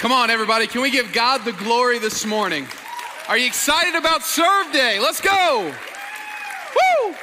Come 0.00 0.12
on, 0.12 0.30
everybody. 0.30 0.66
Can 0.66 0.80
we 0.80 0.90
give 0.90 1.12
God 1.12 1.44
the 1.44 1.52
glory 1.52 1.98
this 1.98 2.24
morning? 2.24 2.66
Are 3.28 3.36
you 3.36 3.44
excited 3.46 3.94
about 3.94 4.22
Serve 4.22 4.72
Day? 4.72 4.98
Let's 4.98 5.20
go. 5.20 5.74
Woo! 6.74 7.14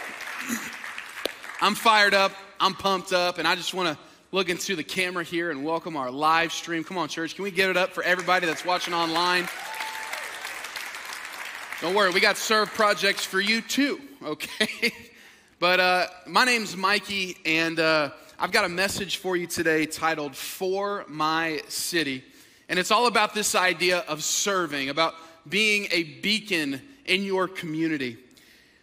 I'm 1.60 1.74
fired 1.74 2.14
up. 2.14 2.34
I'm 2.60 2.76
pumped 2.76 3.14
up. 3.14 3.40
And 3.40 3.48
I 3.48 3.56
just 3.56 3.74
want 3.74 3.90
to 3.90 3.98
look 4.32 4.50
into 4.50 4.76
the 4.76 4.84
camera 4.84 5.24
here 5.24 5.50
and 5.50 5.66
welcome 5.66 5.98
our 5.98 6.12
live 6.12 6.52
stream. 6.54 6.84
Come 6.84 7.00
on, 7.00 7.10
church. 7.10 7.34
Can 7.34 7.46
we 7.46 7.50
give 7.50 7.72
it 7.72 7.78
up 7.78 7.94
for 7.94 8.04
everybody 8.04 8.46
that's 8.46 8.64
watching 8.64 8.94
online? 8.94 9.48
Don't 11.82 11.96
worry, 11.96 12.12
we 12.12 12.20
got 12.20 12.38
serve 12.38 12.72
projects 12.76 13.26
for 13.26 13.42
you 13.42 13.62
too, 13.62 14.00
okay? 14.24 14.94
but 15.60 15.80
uh, 15.80 16.08
my 16.28 16.46
name's 16.46 16.78
Mikey, 16.78 17.38
and 17.44 17.80
uh, 17.80 18.12
I've 18.38 18.52
got 18.52 18.66
a 18.66 18.70
message 18.70 19.18
for 19.18 19.36
you 19.36 19.48
today 19.48 19.88
titled 19.88 20.36
For 20.36 21.06
My 21.08 21.64
City. 21.70 22.24
And 22.70 22.78
it's 22.78 22.92
all 22.92 23.08
about 23.08 23.34
this 23.34 23.56
idea 23.56 24.00
of 24.08 24.24
serving, 24.24 24.90
about 24.90 25.16
being 25.48 25.88
a 25.92 26.04
beacon 26.04 26.82
in 27.06 27.24
your 27.24 27.48
community. 27.48 28.18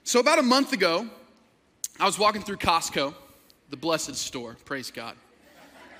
So, 0.05 0.21
about 0.21 0.39
a 0.39 0.43
month 0.43 0.73
ago, 0.73 1.09
I 2.01 2.07
was 2.07 2.19
walking 2.19 2.43
through 2.43 2.57
Costco, 2.57 3.15
the 3.71 3.77
blessed 3.77 4.17
store. 4.17 4.57
Praise 4.65 4.91
God. 4.91 5.17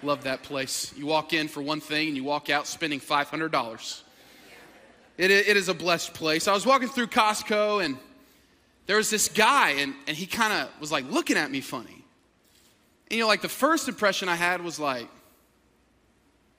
Love 0.03 0.25
that 0.25 0.43
place. 0.43 0.93
You 0.97 1.07
walk 1.07 1.33
in 1.33 1.49
for 1.49 1.63
one 1.63 1.81
thing 1.81 2.09
and 2.09 2.17
you 2.17 2.25
walk 2.25 2.51
out 2.51 2.67
spending 2.67 3.01
$500. 3.01 4.03
It, 5.17 5.31
it 5.31 5.57
is 5.57 5.69
a 5.69 5.75
blessed 5.75 6.13
place. 6.13 6.49
I 6.49 6.53
was 6.53 6.67
walking 6.67 6.89
through 6.89 7.07
Costco 7.07 7.85
and 7.85 7.97
there 8.87 8.97
was 8.97 9.09
this 9.09 9.29
guy, 9.29 9.71
and, 9.71 9.95
and 10.07 10.17
he 10.17 10.27
kind 10.27 10.53
of 10.53 10.81
was 10.81 10.93
like 10.93 11.11
looking 11.11 11.37
at 11.37 11.51
me 11.51 11.61
funny. 11.61 12.05
And 13.09 13.17
you 13.17 13.21
know, 13.21 13.29
like 13.29 13.41
the 13.41 13.49
first 13.49 13.89
impression 13.89 14.29
I 14.29 14.35
had 14.35 14.63
was 14.63 14.79
like, 14.79 15.09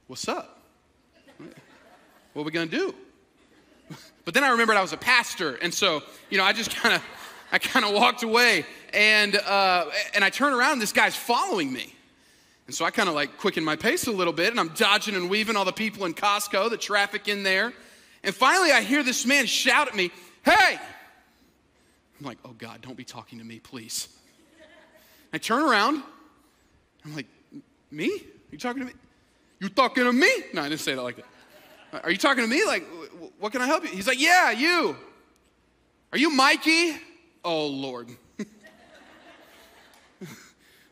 What's 0.08 0.28
up? 0.28 0.55
What 2.35 2.41
are 2.41 2.45
we 2.45 2.52
going 2.52 2.70
to 2.70 2.77
do? 2.77 2.95
But 4.25 4.33
then 4.33 4.44
I 4.44 4.50
remembered 4.50 4.75
I 4.75 4.81
was 4.81 4.91
a 4.91 4.97
pastor, 4.97 5.55
and 5.61 5.72
so, 5.72 6.02
you 6.31 6.39
know, 6.39 6.44
I 6.44 6.52
just 6.52 6.75
kind 6.75 6.95
of, 6.95 7.03
I 7.52 7.59
kind 7.59 7.86
of 7.86 7.94
walked 7.94 8.23
away, 8.23 8.66
and 8.92 9.36
uh, 9.36 9.86
and 10.16 10.23
I 10.23 10.31
turn 10.31 10.52
around, 10.52 10.73
and 10.73 10.81
this 10.81 10.92
guy's 10.92 11.16
following 11.16 11.72
me, 11.72 11.94
and 12.66 12.75
so 12.75 12.83
I 12.83 12.92
kind 12.92 13.08
of 13.08 13.14
like 13.14 13.38
quicken 13.38 13.64
my 13.64 13.75
pace 13.75 14.08
a 14.08 14.11
little 14.11 14.33
bit, 14.33 14.50
and 14.50 14.59
I'm 14.59 14.69
dodging 14.69 15.16
and 15.16 15.30
weaving 15.30 15.55
all 15.55 15.64
the 15.64 15.72
people 15.72 16.05
in 16.05 16.16
Costco, 16.16 16.72
the 16.72 16.77
traffic 16.77 17.27
in 17.27 17.44
there, 17.44 17.72
and 18.23 18.33
finally 18.33 18.72
I 18.72 18.81
hear 18.81 19.03
this 19.03 19.27
man 19.27 19.45
shout 19.45 19.88
at 19.88 19.95
me, 19.95 20.11
"Hey!" 20.44 20.80
I'm 22.20 22.25
like, 22.25 22.39
"Oh 22.44 22.55
God, 22.58 22.81
don't 22.81 22.97
be 22.97 23.05
talking 23.05 23.38
to 23.38 23.45
me, 23.45 23.59
please." 23.59 24.09
I 25.31 25.38
turn 25.38 25.61
around, 25.61 26.02
I'm 27.05 27.16
like, 27.16 27.27
"Me? 27.92 28.23
You 28.52 28.58
talking 28.58 28.81
to 28.81 28.88
me? 28.88 28.94
You 29.59 29.70
talking 29.70 30.03
to 30.03 30.11
me?" 30.11 30.31
No, 30.52 30.64
I 30.64 30.70
didn't 30.70 30.81
say 30.81 30.95
that 30.95 31.03
like 31.03 31.17
that. 31.17 31.25
Are 32.04 32.12
you 32.12 32.18
talking 32.18 32.44
to 32.44 32.50
me? 32.50 32.66
Like, 32.66 32.86
what 33.40 33.52
can 33.52 33.62
I 33.62 33.68
help 33.68 33.84
you? 33.84 33.90
He's 33.90 34.08
like, 34.08 34.20
Yeah, 34.20 34.52
you. 34.52 34.96
Are 36.12 36.18
you 36.18 36.30
Mikey? 36.30 36.96
Oh, 37.44 37.68
Lord. 37.68 38.10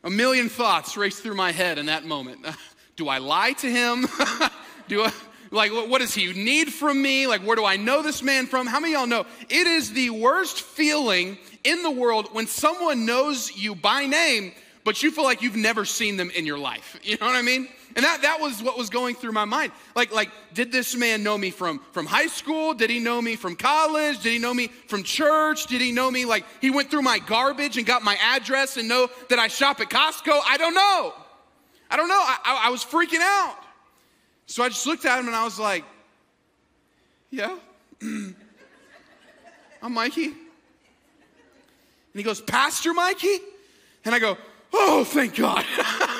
A 0.03 0.09
million 0.09 0.49
thoughts 0.49 0.97
raced 0.97 1.23
through 1.23 1.35
my 1.35 1.51
head 1.51 1.77
in 1.77 1.85
that 1.85 2.03
moment. 2.03 2.45
Do 2.95 3.07
I 3.07 3.19
lie 3.19 3.53
to 3.53 3.71
him? 3.71 4.05
do 4.87 5.01
I, 5.03 5.11
like, 5.49 5.71
what 5.71 5.99
does 5.99 6.13
he 6.13 6.31
need 6.33 6.71
from 6.71 7.01
me? 7.01 7.25
Like, 7.25 7.41
where 7.41 7.55
do 7.55 7.65
I 7.65 7.75
know 7.75 8.03
this 8.03 8.21
man 8.21 8.45
from? 8.45 8.67
How 8.67 8.79
many 8.79 8.93
y'all 8.93 9.07
know 9.07 9.25
it 9.49 9.65
is 9.65 9.93
the 9.93 10.11
worst 10.11 10.61
feeling 10.61 11.39
in 11.63 11.81
the 11.81 11.89
world 11.89 12.29
when 12.33 12.45
someone 12.45 13.07
knows 13.07 13.55
you 13.55 13.73
by 13.73 14.05
name, 14.05 14.51
but 14.83 15.01
you 15.01 15.09
feel 15.09 15.23
like 15.23 15.41
you've 15.41 15.55
never 15.55 15.85
seen 15.85 16.17
them 16.17 16.29
in 16.31 16.45
your 16.45 16.59
life? 16.59 16.99
You 17.01 17.17
know 17.17 17.25
what 17.25 17.35
I 17.35 17.41
mean? 17.41 17.67
And 17.95 18.03
that, 18.03 18.23
that 18.23 18.39
was 18.39 18.61
what 18.63 18.77
was 18.77 18.89
going 18.89 19.15
through 19.15 19.33
my 19.33 19.45
mind. 19.45 19.71
Like, 19.95 20.11
like, 20.11 20.31
did 20.53 20.71
this 20.71 20.95
man 20.95 21.21
know 21.21 21.37
me 21.37 21.51
from, 21.51 21.79
from 21.91 22.05
high 22.05 22.27
school? 22.27 22.73
Did 22.73 22.89
he 22.89 22.99
know 22.99 23.21
me 23.21 23.35
from 23.35 23.55
college? 23.55 24.21
Did 24.21 24.33
he 24.33 24.39
know 24.39 24.53
me 24.53 24.69
from 24.87 25.03
church? 25.03 25.67
Did 25.67 25.81
he 25.81 25.91
know 25.91 26.09
me 26.09 26.25
like 26.25 26.45
he 26.59 26.71
went 26.71 26.89
through 26.89 27.03
my 27.03 27.19
garbage 27.19 27.77
and 27.77 27.85
got 27.85 28.03
my 28.03 28.17
address 28.21 28.77
and 28.77 28.87
know 28.87 29.09
that 29.29 29.37
I 29.37 29.47
shop 29.47 29.79
at 29.79 29.89
Costco? 29.89 30.39
I 30.47 30.57
don't 30.57 30.73
know. 30.73 31.13
I 31.91 31.97
don't 31.97 32.07
know. 32.07 32.15
I, 32.15 32.37
I, 32.43 32.67
I 32.67 32.69
was 32.71 32.83
freaking 32.83 33.21
out. 33.21 33.57
So 34.47 34.63
I 34.63 34.69
just 34.69 34.87
looked 34.87 35.05
at 35.05 35.19
him 35.19 35.27
and 35.27 35.35
I 35.35 35.43
was 35.43 35.59
like, 35.59 35.83
yeah, 37.29 37.55
I'm 38.01 38.35
Mikey. 39.93 40.25
And 40.25 40.35
he 42.13 42.23
goes, 42.23 42.41
Pastor 42.41 42.93
Mikey? 42.93 43.37
And 44.05 44.13
I 44.13 44.19
go, 44.19 44.37
oh, 44.71 45.03
thank 45.03 45.35
God. 45.35 45.65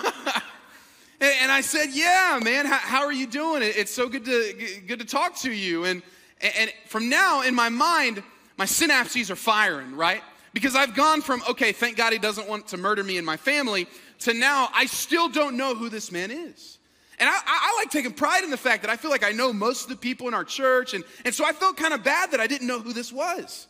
And 1.24 1.52
I 1.52 1.62
said, 1.62 1.90
Yeah, 1.92 2.40
man, 2.44 2.66
how, 2.66 3.06
are 3.06 3.14
you 3.14 3.28
doing? 3.28 3.62
It's 3.64 3.94
so 3.94 4.10
good 4.10 4.26
to, 4.26 4.82
good 4.86 5.00
to 5.00 5.06
talk 5.06 5.38
to 5.38 5.52
you. 5.52 5.86
And, 5.86 6.02
and 6.42 6.72
from 6.88 7.10
now, 7.10 7.44
in 7.44 7.56
my 7.56 7.70
mind, 7.70 8.22
my 8.58 8.66
synapses 8.66 9.30
are 9.30 9.36
firing, 9.36 9.96
right? 9.96 10.22
Because 10.54 10.76
I've 10.76 10.96
gone 10.96 11.22
from, 11.22 11.42
okay, 11.50 11.72
thank 11.72 11.98
God 11.98 12.14
he 12.14 12.20
doesn't 12.20 12.48
want 12.48 12.68
to 12.68 12.78
murder 12.78 13.04
me 13.04 13.18
and 13.18 13.26
my 13.26 13.38
family, 13.38 13.88
to 14.20 14.34
now 14.34 14.70
I 14.74 14.86
still 14.86 15.30
don't 15.30 15.56
know 15.56 15.76
who 15.76 15.90
this 15.90 16.12
man 16.12 16.30
is. 16.30 16.78
And 17.20 17.30
I, 17.30 17.34
I, 17.46 17.80
like 17.80 17.90
taking 17.90 18.12
pride 18.12 18.44
in 18.44 18.50
the 18.50 18.58
fact 18.58 18.82
that 18.84 18.92
I 18.92 18.98
feel 18.98 19.10
like 19.10 19.24
I 19.24 19.32
know 19.32 19.54
most 19.54 19.84
of 19.84 19.90
the 19.90 19.96
people 19.96 20.28
in 20.28 20.34
our 20.34 20.44
church. 20.44 20.94
And, 20.94 21.04
and 21.24 21.34
so 21.34 21.46
I 21.46 21.54
felt 21.54 21.78
kind 21.78 21.94
of 21.94 22.04
bad 22.04 22.32
that 22.32 22.40
I 22.40 22.48
didn't 22.48 22.68
know 22.68 22.80
who 22.80 22.92
this 22.92 23.14
was. 23.14 23.68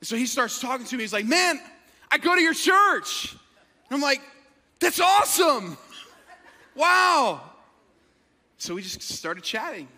And 0.00 0.06
so 0.06 0.16
he 0.16 0.26
starts 0.26 0.60
talking 0.60 0.84
to 0.86 0.96
me. 0.96 1.04
He's 1.04 1.12
like, 1.12 1.24
Man, 1.24 1.58
I 2.10 2.18
go 2.18 2.34
to 2.34 2.40
your 2.40 2.54
church. 2.54 3.32
And 3.88 3.96
I'm 3.96 4.02
like, 4.02 4.20
That's 4.80 5.00
awesome. 5.00 5.78
Wow. 6.74 7.42
So 8.58 8.74
we 8.74 8.82
just 8.82 9.02
started 9.02 9.42
chatting. 9.42 9.88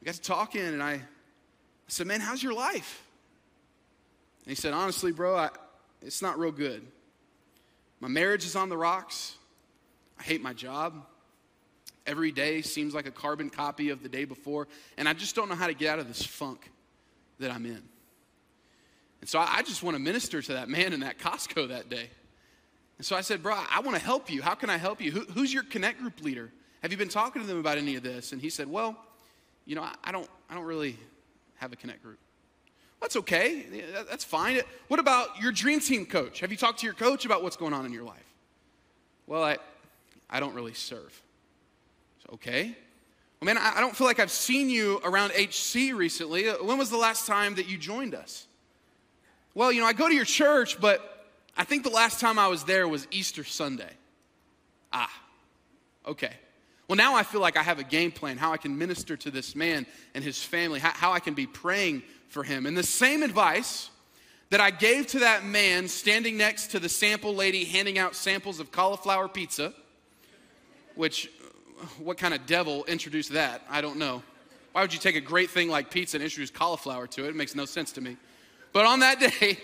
We 0.00 0.06
got 0.06 0.14
to 0.14 0.20
talking, 0.22 0.62
and 0.62 0.82
I, 0.82 1.00
said, 1.88 2.06
Man, 2.06 2.20
how's 2.20 2.42
your 2.42 2.54
life? 2.54 3.04
And 4.44 4.50
he 4.50 4.54
said, 4.54 4.72
Honestly, 4.72 5.12
bro, 5.12 5.36
I, 5.36 5.50
it's 6.02 6.22
not 6.22 6.38
real 6.38 6.52
good. 6.52 6.86
My 8.00 8.08
marriage 8.08 8.44
is 8.44 8.56
on 8.56 8.68
the 8.68 8.76
rocks. 8.76 9.36
I 10.18 10.22
hate 10.22 10.40
my 10.40 10.52
job. 10.52 11.04
Every 12.06 12.32
day 12.32 12.62
seems 12.62 12.94
like 12.94 13.06
a 13.06 13.10
carbon 13.10 13.50
copy 13.50 13.90
of 13.90 14.02
the 14.02 14.08
day 14.08 14.24
before, 14.24 14.68
and 14.96 15.08
I 15.08 15.12
just 15.12 15.36
don't 15.36 15.48
know 15.48 15.54
how 15.54 15.66
to 15.66 15.74
get 15.74 15.90
out 15.90 15.98
of 15.98 16.08
this 16.08 16.24
funk 16.24 16.70
that 17.38 17.50
I'm 17.50 17.66
in. 17.66 17.82
And 19.20 19.28
so 19.28 19.38
I, 19.38 19.56
I 19.56 19.62
just 19.62 19.82
want 19.82 19.96
to 19.96 20.02
minister 20.02 20.40
to 20.40 20.52
that 20.54 20.68
man 20.68 20.92
in 20.92 21.00
that 21.00 21.18
Costco 21.18 21.68
that 21.68 21.90
day. 21.90 22.08
And 23.00 23.04
so 23.06 23.16
I 23.16 23.22
said, 23.22 23.42
Bro, 23.42 23.54
I 23.54 23.80
want 23.80 23.96
to 23.96 24.04
help 24.04 24.30
you. 24.30 24.42
How 24.42 24.54
can 24.54 24.68
I 24.68 24.76
help 24.76 25.00
you? 25.00 25.10
Who, 25.10 25.20
who's 25.32 25.54
your 25.54 25.62
connect 25.62 26.00
group 26.00 26.22
leader? 26.22 26.50
Have 26.82 26.92
you 26.92 26.98
been 26.98 27.08
talking 27.08 27.40
to 27.40 27.48
them 27.48 27.58
about 27.58 27.78
any 27.78 27.96
of 27.96 28.02
this? 28.02 28.32
And 28.32 28.42
he 28.42 28.50
said, 28.50 28.68
Well, 28.68 28.94
you 29.64 29.74
know, 29.74 29.80
I, 29.80 29.94
I 30.04 30.12
don't, 30.12 30.28
I 30.50 30.54
don't 30.54 30.66
really 30.66 30.98
have 31.56 31.72
a 31.72 31.76
connect 31.76 32.02
group. 32.02 32.18
That's 33.00 33.16
okay. 33.16 33.64
That's 34.06 34.22
fine. 34.22 34.58
Uh, 34.58 34.62
what 34.88 35.00
about 35.00 35.40
your 35.40 35.50
dream 35.50 35.80
team 35.80 36.04
coach? 36.04 36.40
Have 36.40 36.50
you 36.50 36.58
talked 36.58 36.80
to 36.80 36.84
your 36.84 36.92
coach 36.92 37.24
about 37.24 37.42
what's 37.42 37.56
going 37.56 37.72
on 37.72 37.86
in 37.86 37.92
your 37.94 38.04
life? 38.04 38.34
Well, 39.26 39.42
I, 39.42 39.56
I 40.28 40.38
don't 40.38 40.54
really 40.54 40.74
serve. 40.74 41.22
Okay. 42.34 42.76
Well, 43.40 43.46
man, 43.46 43.56
I 43.56 43.80
don't 43.80 43.96
feel 43.96 44.08
like 44.08 44.20
I've 44.20 44.30
seen 44.30 44.68
you 44.68 45.00
around 45.04 45.32
HC 45.32 45.94
recently. 45.94 46.50
Uh, 46.50 46.56
when 46.62 46.76
was 46.76 46.90
the 46.90 46.98
last 46.98 47.26
time 47.26 47.54
that 47.54 47.66
you 47.66 47.78
joined 47.78 48.14
us? 48.14 48.46
Well, 49.54 49.72
you 49.72 49.80
know, 49.80 49.86
I 49.86 49.94
go 49.94 50.06
to 50.06 50.14
your 50.14 50.26
church, 50.26 50.78
but 50.78 51.09
I 51.56 51.64
think 51.64 51.84
the 51.84 51.90
last 51.90 52.20
time 52.20 52.38
I 52.38 52.48
was 52.48 52.64
there 52.64 52.88
was 52.88 53.06
Easter 53.10 53.44
Sunday. 53.44 53.90
Ah, 54.92 55.12
okay. 56.06 56.32
Well, 56.88 56.96
now 56.96 57.14
I 57.14 57.22
feel 57.22 57.40
like 57.40 57.56
I 57.56 57.62
have 57.62 57.78
a 57.78 57.84
game 57.84 58.10
plan 58.10 58.36
how 58.36 58.52
I 58.52 58.56
can 58.56 58.76
minister 58.76 59.16
to 59.18 59.30
this 59.30 59.54
man 59.54 59.86
and 60.14 60.24
his 60.24 60.42
family, 60.42 60.80
how, 60.80 61.12
I 61.12 61.20
can 61.20 61.34
be 61.34 61.46
praying 61.46 62.02
for 62.28 62.42
him. 62.42 62.66
And 62.66 62.76
the 62.76 62.82
same 62.82 63.22
advice 63.22 63.90
that 64.50 64.60
I 64.60 64.72
gave 64.72 65.06
to 65.08 65.20
that 65.20 65.44
man 65.44 65.86
standing 65.86 66.36
next 66.36 66.72
to 66.72 66.80
the 66.80 66.88
sample 66.88 67.32
lady 67.32 67.64
handing 67.64 67.96
out 67.96 68.16
samples 68.16 68.58
of 68.58 68.72
cauliflower 68.72 69.28
pizza, 69.28 69.72
which, 70.96 71.30
what 71.98 72.18
kind 72.18 72.34
of 72.34 72.44
devil 72.46 72.84
introduced 72.86 73.34
that? 73.34 73.62
I 73.70 73.80
don't 73.80 73.98
know. 73.98 74.24
Why 74.72 74.82
would 74.82 74.92
you 74.92 74.98
take 74.98 75.14
a 75.16 75.20
great 75.20 75.50
thing 75.50 75.68
like 75.68 75.90
pizza 75.90 76.16
and 76.16 76.24
introduce 76.24 76.50
cauliflower 76.50 77.06
to 77.06 77.26
it? 77.26 77.28
It 77.28 77.36
makes 77.36 77.54
no 77.54 77.66
sense 77.66 77.92
to 77.92 78.00
me. 78.00 78.16
But 78.72 78.86
on 78.86 78.98
that 79.00 79.20
day, 79.40 79.58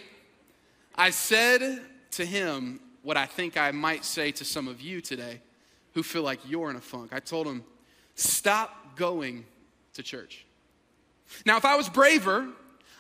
I 0.98 1.10
said 1.10 1.82
to 2.12 2.25
him 2.25 2.81
what 3.02 3.16
I 3.16 3.26
think 3.26 3.56
I 3.56 3.70
might 3.70 4.04
say 4.04 4.32
to 4.32 4.44
some 4.44 4.66
of 4.66 4.81
you 4.81 5.00
today 5.00 5.40
who 5.93 6.02
feel 6.02 6.22
like 6.22 6.40
you're 6.48 6.70
in 6.70 6.76
a 6.76 6.81
funk. 6.81 7.10
I 7.12 7.20
told 7.20 7.46
him, 7.46 7.62
stop 8.14 8.96
going 8.96 9.44
to 9.94 10.02
church. 10.02 10.44
Now, 11.44 11.56
if 11.56 11.64
I 11.64 11.76
was 11.76 11.88
braver, 11.88 12.48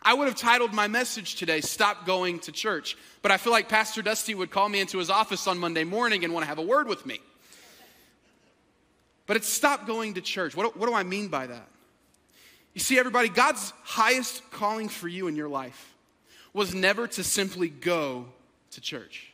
I 0.02 0.14
would 0.14 0.28
have 0.28 0.36
titled 0.36 0.72
my 0.72 0.88
message 0.88 1.36
today, 1.36 1.60
Stop 1.60 2.06
Going 2.06 2.38
to 2.40 2.52
Church. 2.52 2.96
But 3.22 3.32
I 3.32 3.38
feel 3.38 3.52
like 3.52 3.68
Pastor 3.68 4.02
Dusty 4.02 4.34
would 4.34 4.50
call 4.50 4.68
me 4.68 4.80
into 4.80 4.98
his 4.98 5.10
office 5.10 5.46
on 5.46 5.58
Monday 5.58 5.84
morning 5.84 6.24
and 6.24 6.32
want 6.32 6.44
to 6.44 6.48
have 6.48 6.58
a 6.58 6.62
word 6.62 6.88
with 6.88 7.06
me. 7.06 7.20
But 9.26 9.36
it's 9.36 9.48
stop 9.48 9.86
going 9.86 10.14
to 10.14 10.20
church. 10.20 10.56
What, 10.56 10.76
what 10.76 10.86
do 10.86 10.94
I 10.94 11.02
mean 11.02 11.28
by 11.28 11.46
that? 11.48 11.68
You 12.74 12.80
see, 12.80 12.98
everybody, 12.98 13.28
God's 13.28 13.72
highest 13.82 14.48
calling 14.50 14.88
for 14.88 15.08
you 15.08 15.28
in 15.28 15.34
your 15.34 15.48
life 15.48 15.95
was 16.56 16.74
never 16.74 17.06
to 17.06 17.22
simply 17.22 17.68
go 17.68 18.24
to 18.70 18.80
church. 18.80 19.30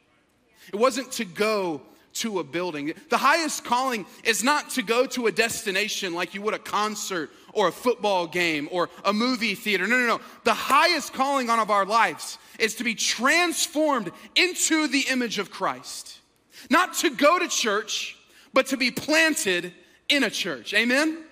It 0.73 0.77
wasn't 0.77 1.13
to 1.13 1.25
go 1.25 1.81
to 2.15 2.41
a 2.41 2.45
building. 2.45 2.95
The 3.11 3.17
highest 3.17 3.65
calling 3.65 4.07
is 4.25 4.43
not 4.43 4.71
to 4.71 4.83
go 4.83 5.07
to 5.07 5.29
a 5.29 5.33
destination 5.33 6.15
like 6.15 6.35
you 6.35 6.43
would 6.43 6.53
a 6.53 6.59
concert 6.59 7.31
or 7.53 7.69
a 7.69 7.73
football 7.73 8.27
game 8.27 8.69
or 8.73 8.91
a 9.05 9.13
movie 9.13 9.55
theater. 9.55 9.87
No, 9.87 10.01
no, 10.01 10.07
no. 10.07 10.21
The 10.43 10.53
highest 10.53 11.13
calling 11.13 11.49
on 11.49 11.61
of 11.61 11.71
our 11.71 11.87
lives 11.87 12.39
is 12.59 12.75
to 12.75 12.85
be 12.85 12.97
transformed 12.97 14.11
into 14.35 14.89
the 14.89 15.05
image 15.09 15.39
of 15.39 15.49
Christ. 15.49 16.19
Not 16.71 16.95
to 16.99 17.11
go 17.11 17.39
to 17.39 17.47
church, 17.47 18.17
but 18.53 18.67
to 18.67 18.77
be 18.77 18.91
planted 18.91 19.73
in 20.09 20.25
a 20.25 20.31
church. 20.31 20.75
Amen? 20.75 21.25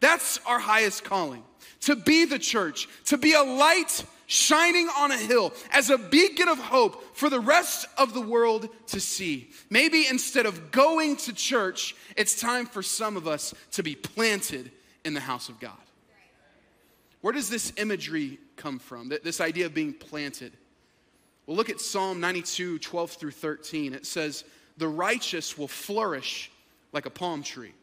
That's 0.00 0.40
our 0.46 0.58
highest 0.58 1.04
calling. 1.04 1.44
To 1.82 1.96
be 1.96 2.24
the 2.24 2.38
church, 2.38 2.88
to 3.06 3.18
be 3.18 3.34
a 3.34 3.42
light 3.42 4.04
shining 4.32 4.88
on 4.96 5.10
a 5.10 5.18
hill 5.18 5.52
as 5.70 5.90
a 5.90 5.98
beacon 5.98 6.48
of 6.48 6.58
hope 6.58 7.14
for 7.14 7.28
the 7.28 7.38
rest 7.38 7.86
of 7.98 8.14
the 8.14 8.20
world 8.20 8.68
to 8.86 8.98
see. 8.98 9.50
Maybe 9.68 10.06
instead 10.08 10.46
of 10.46 10.72
going 10.72 11.16
to 11.16 11.34
church, 11.34 11.94
it's 12.16 12.40
time 12.40 12.64
for 12.64 12.82
some 12.82 13.18
of 13.18 13.28
us 13.28 13.52
to 13.72 13.82
be 13.82 13.94
planted 13.94 14.72
in 15.04 15.12
the 15.12 15.20
house 15.20 15.50
of 15.50 15.60
God. 15.60 15.76
Where 17.20 17.34
does 17.34 17.50
this 17.50 17.74
imagery 17.76 18.38
come 18.56 18.78
from? 18.78 19.12
This 19.22 19.40
idea 19.40 19.66
of 19.66 19.74
being 19.74 19.92
planted. 19.92 20.52
Well, 21.46 21.56
look 21.56 21.70
at 21.70 21.80
Psalm 21.80 22.18
92, 22.18 22.78
12 22.78 23.10
through 23.10 23.30
13. 23.32 23.92
It 23.92 24.06
says, 24.06 24.44
The 24.78 24.88
righteous 24.88 25.58
will 25.58 25.68
flourish 25.68 26.50
like 26.92 27.04
a 27.04 27.10
palm 27.10 27.42
tree. 27.42 27.74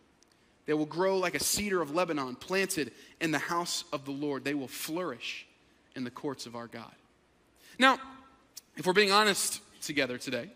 They 0.65 0.73
will 0.73 0.85
grow 0.85 1.17
like 1.17 1.35
a 1.35 1.43
cedar 1.43 1.81
of 1.81 1.93
Lebanon, 1.93 2.35
planted 2.35 2.91
in 3.21 3.31
the 3.31 3.39
house 3.39 3.83
of 3.93 4.05
the 4.05 4.11
Lord. 4.11 4.43
They 4.43 4.53
will 4.55 4.67
flourish 4.67 5.45
in 5.99 6.03
the 6.03 6.09
courts 6.09 6.47
of 6.47 6.55
our 6.55 6.65
God. 6.65 6.91
Now, 7.77 7.99
if 8.75 8.87
we're 8.87 8.93
being 8.93 9.11
honest 9.11 9.61
together 9.81 10.17
today, 10.17 10.49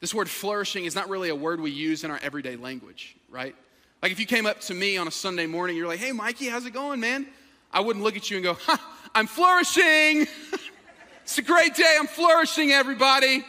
this 0.00 0.12
word 0.12 0.28
flourishing 0.28 0.86
is 0.86 0.94
not 0.94 1.08
really 1.08 1.28
a 1.28 1.34
word 1.34 1.60
we 1.60 1.70
use 1.70 2.02
in 2.02 2.10
our 2.10 2.18
everyday 2.22 2.56
language, 2.56 3.14
right? 3.30 3.54
Like 4.02 4.10
if 4.10 4.18
you 4.18 4.26
came 4.26 4.46
up 4.46 4.60
to 4.62 4.74
me 4.74 4.96
on 4.96 5.06
a 5.06 5.10
Sunday 5.10 5.46
morning, 5.46 5.76
you're 5.76 5.86
like, 5.86 6.00
hey, 6.00 6.12
Mikey, 6.12 6.48
how's 6.48 6.66
it 6.66 6.72
going, 6.72 6.98
man? 6.98 7.26
I 7.72 7.80
wouldn't 7.80 8.04
look 8.04 8.16
at 8.16 8.30
you 8.30 8.38
and 8.38 8.44
go, 8.44 8.56
I'm 9.14 9.26
flourishing. 9.26 10.26
it's 11.22 11.38
a 11.38 11.42
great 11.42 11.74
day. 11.74 11.96
I'm 11.98 12.06
flourishing, 12.06 12.72
everybody. 12.72 13.44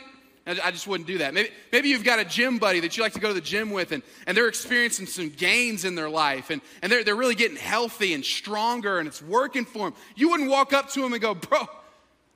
I 0.47 0.69
just 0.69 0.86
wouldn't 0.86 1.07
do 1.07 1.18
that. 1.19 1.33
Maybe, 1.33 1.50
maybe 1.71 1.89
you've 1.89 2.03
got 2.03 2.19
a 2.19 2.25
gym 2.25 2.59
buddy 2.59 2.80
that 2.81 2.95
you 2.95 3.01
like 3.01 3.13
to 3.13 3.19
go 3.19 3.30
to 3.30 3.33
the 3.33 3.42
gym 3.42 3.71
with, 3.71 3.92
and, 3.92 4.03
and 4.27 4.38
they're 4.38 4.47
experiencing 4.47 5.07
some 5.07 5.30
gains 5.30 5.86
in 5.86 5.95
their 5.95 6.09
life, 6.09 6.51
and, 6.51 6.62
and 6.83 6.92
they're, 6.92 7.03
they're 7.03 7.15
really 7.15 7.33
getting 7.33 7.57
healthy 7.57 8.13
and 8.13 8.24
stronger, 8.24 9.00
and 9.00 9.07
it's 9.07 9.24
working 9.24 9.65
for 9.65 9.89
them. 9.89 10.00
You 10.15 10.30
wouldn't 10.30 10.50
walk 10.50 10.71
up 10.71 10.92
to 10.92 11.01
them 11.01 11.13
and 11.13 11.21
go, 11.21 11.33
Bro, 11.33 11.65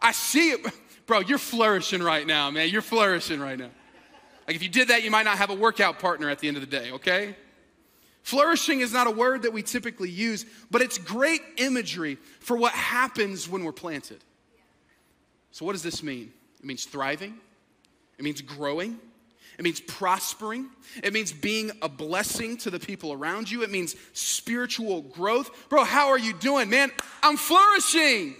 I 0.01 0.11
see 0.11 0.51
it. 0.51 0.61
Bro, 1.05 1.21
you're 1.21 1.37
flourishing 1.37 2.01
right 2.01 2.25
now, 2.25 2.49
man. 2.49 2.69
You're 2.69 2.81
flourishing 2.81 3.39
right 3.39 3.57
now. 3.57 3.69
Like 4.47 4.55
if 4.55 4.63
you 4.63 4.69
did 4.69 4.87
that, 4.87 5.03
you 5.03 5.11
might 5.11 5.25
not 5.25 5.37
have 5.37 5.51
a 5.51 5.55
workout 5.55 5.99
partner 5.99 6.29
at 6.29 6.39
the 6.39 6.47
end 6.47 6.57
of 6.57 6.61
the 6.61 6.67
day, 6.67 6.91
okay? 6.93 7.35
Flourishing 8.23 8.81
is 8.81 8.91
not 8.91 9.07
a 9.07 9.11
word 9.11 9.43
that 9.43 9.53
we 9.53 9.61
typically 9.61 10.09
use, 10.09 10.45
but 10.71 10.81
it's 10.81 10.97
great 10.97 11.41
imagery 11.57 12.17
for 12.39 12.57
what 12.57 12.73
happens 12.73 13.47
when 13.47 13.63
we're 13.63 13.71
planted. 13.71 14.23
So, 15.51 15.65
what 15.65 15.73
does 15.73 15.83
this 15.83 16.03
mean? 16.03 16.31
It 16.59 16.65
means 16.65 16.85
thriving, 16.85 17.39
it 18.19 18.23
means 18.23 18.41
growing. 18.41 18.99
It 19.57 19.63
means 19.63 19.79
prospering. 19.79 20.69
It 21.03 21.13
means 21.13 21.31
being 21.31 21.71
a 21.81 21.89
blessing 21.89 22.57
to 22.57 22.69
the 22.69 22.79
people 22.79 23.13
around 23.13 23.49
you. 23.49 23.63
It 23.63 23.71
means 23.71 23.95
spiritual 24.13 25.01
growth. 25.01 25.69
Bro, 25.69 25.85
how 25.85 26.09
are 26.09 26.19
you 26.19 26.33
doing? 26.33 26.69
Man, 26.69 26.91
I'm 27.23 27.37
flourishing. 27.37 28.35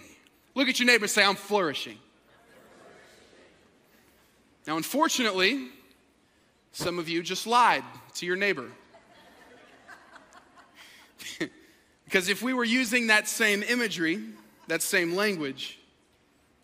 Look 0.54 0.68
at 0.68 0.78
your 0.78 0.86
neighbor 0.86 1.04
and 1.04 1.10
say, 1.10 1.24
I'm 1.24 1.34
flourishing. 1.34 1.98
Now, 4.66 4.76
unfortunately, 4.76 5.68
some 6.72 6.98
of 6.98 7.08
you 7.08 7.22
just 7.22 7.46
lied 7.46 7.84
to 8.16 8.26
your 8.26 8.36
neighbor. 8.36 8.70
because 12.04 12.28
if 12.28 12.42
we 12.42 12.52
were 12.52 12.64
using 12.64 13.06
that 13.06 13.28
same 13.28 13.62
imagery, 13.62 14.22
that 14.68 14.82
same 14.82 15.14
language, 15.14 15.78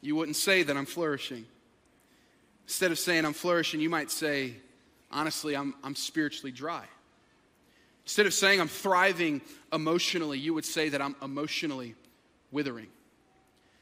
you 0.03 0.17
wouldn't 0.17 0.37
say 0.37 0.63
that 0.63 0.77
I'm 0.77 0.87
flourishing. 0.87 1.47
Instead 2.67 2.91
of 2.91 2.99
saying 2.99 3.25
I'm 3.25 3.33
flourishing, 3.33 3.81
you 3.81 3.89
might 3.89 4.11
say, 4.11 4.55
honestly, 5.11 5.57
I'm, 5.57 5.75
I'm 5.83 5.95
spiritually 5.95 6.53
dry. 6.53 6.85
Instead 8.05 8.27
of 8.27 8.35
saying 8.35 8.61
I'm 8.61 8.69
thriving 8.69 9.41
emotionally, 9.73 10.39
you 10.39 10.55
would 10.55 10.65
say 10.65 10.89
that 10.91 11.01
I'm 11.01 11.17
emotionally 11.23 11.95
withering. 12.53 12.89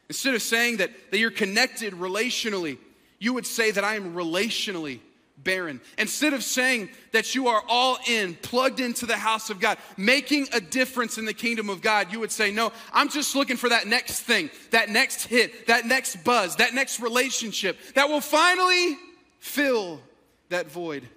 Instead 0.07 0.35
of 0.35 0.41
saying 0.41 0.77
that, 0.77 0.91
that 1.11 1.17
you're 1.17 1.31
connected 1.31 1.93
relationally, 1.93 2.77
you 3.19 3.33
would 3.33 3.45
say 3.45 3.71
that 3.71 3.83
I 3.83 3.95
am 3.95 4.13
relationally 4.13 4.99
barren. 5.37 5.81
Instead 5.97 6.33
of 6.33 6.43
saying 6.43 6.89
that 7.11 7.35
you 7.35 7.47
are 7.47 7.63
all 7.67 7.97
in, 8.07 8.35
plugged 8.35 8.79
into 8.79 9.05
the 9.05 9.15
house 9.15 9.49
of 9.49 9.59
God, 9.59 9.77
making 9.97 10.47
a 10.53 10.59
difference 10.59 11.17
in 11.17 11.25
the 11.25 11.33
kingdom 11.33 11.69
of 11.69 11.81
God, 11.81 12.11
you 12.11 12.19
would 12.19 12.31
say, 12.31 12.51
No, 12.51 12.71
I'm 12.93 13.09
just 13.09 13.35
looking 13.35 13.57
for 13.57 13.69
that 13.69 13.87
next 13.87 14.21
thing, 14.21 14.49
that 14.71 14.89
next 14.89 15.25
hit, 15.25 15.67
that 15.67 15.85
next 15.85 16.23
buzz, 16.23 16.55
that 16.57 16.73
next 16.73 16.99
relationship 16.99 17.77
that 17.93 18.09
will 18.09 18.21
finally 18.21 18.97
fill 19.39 20.01
that 20.49 20.69
void 20.69 21.07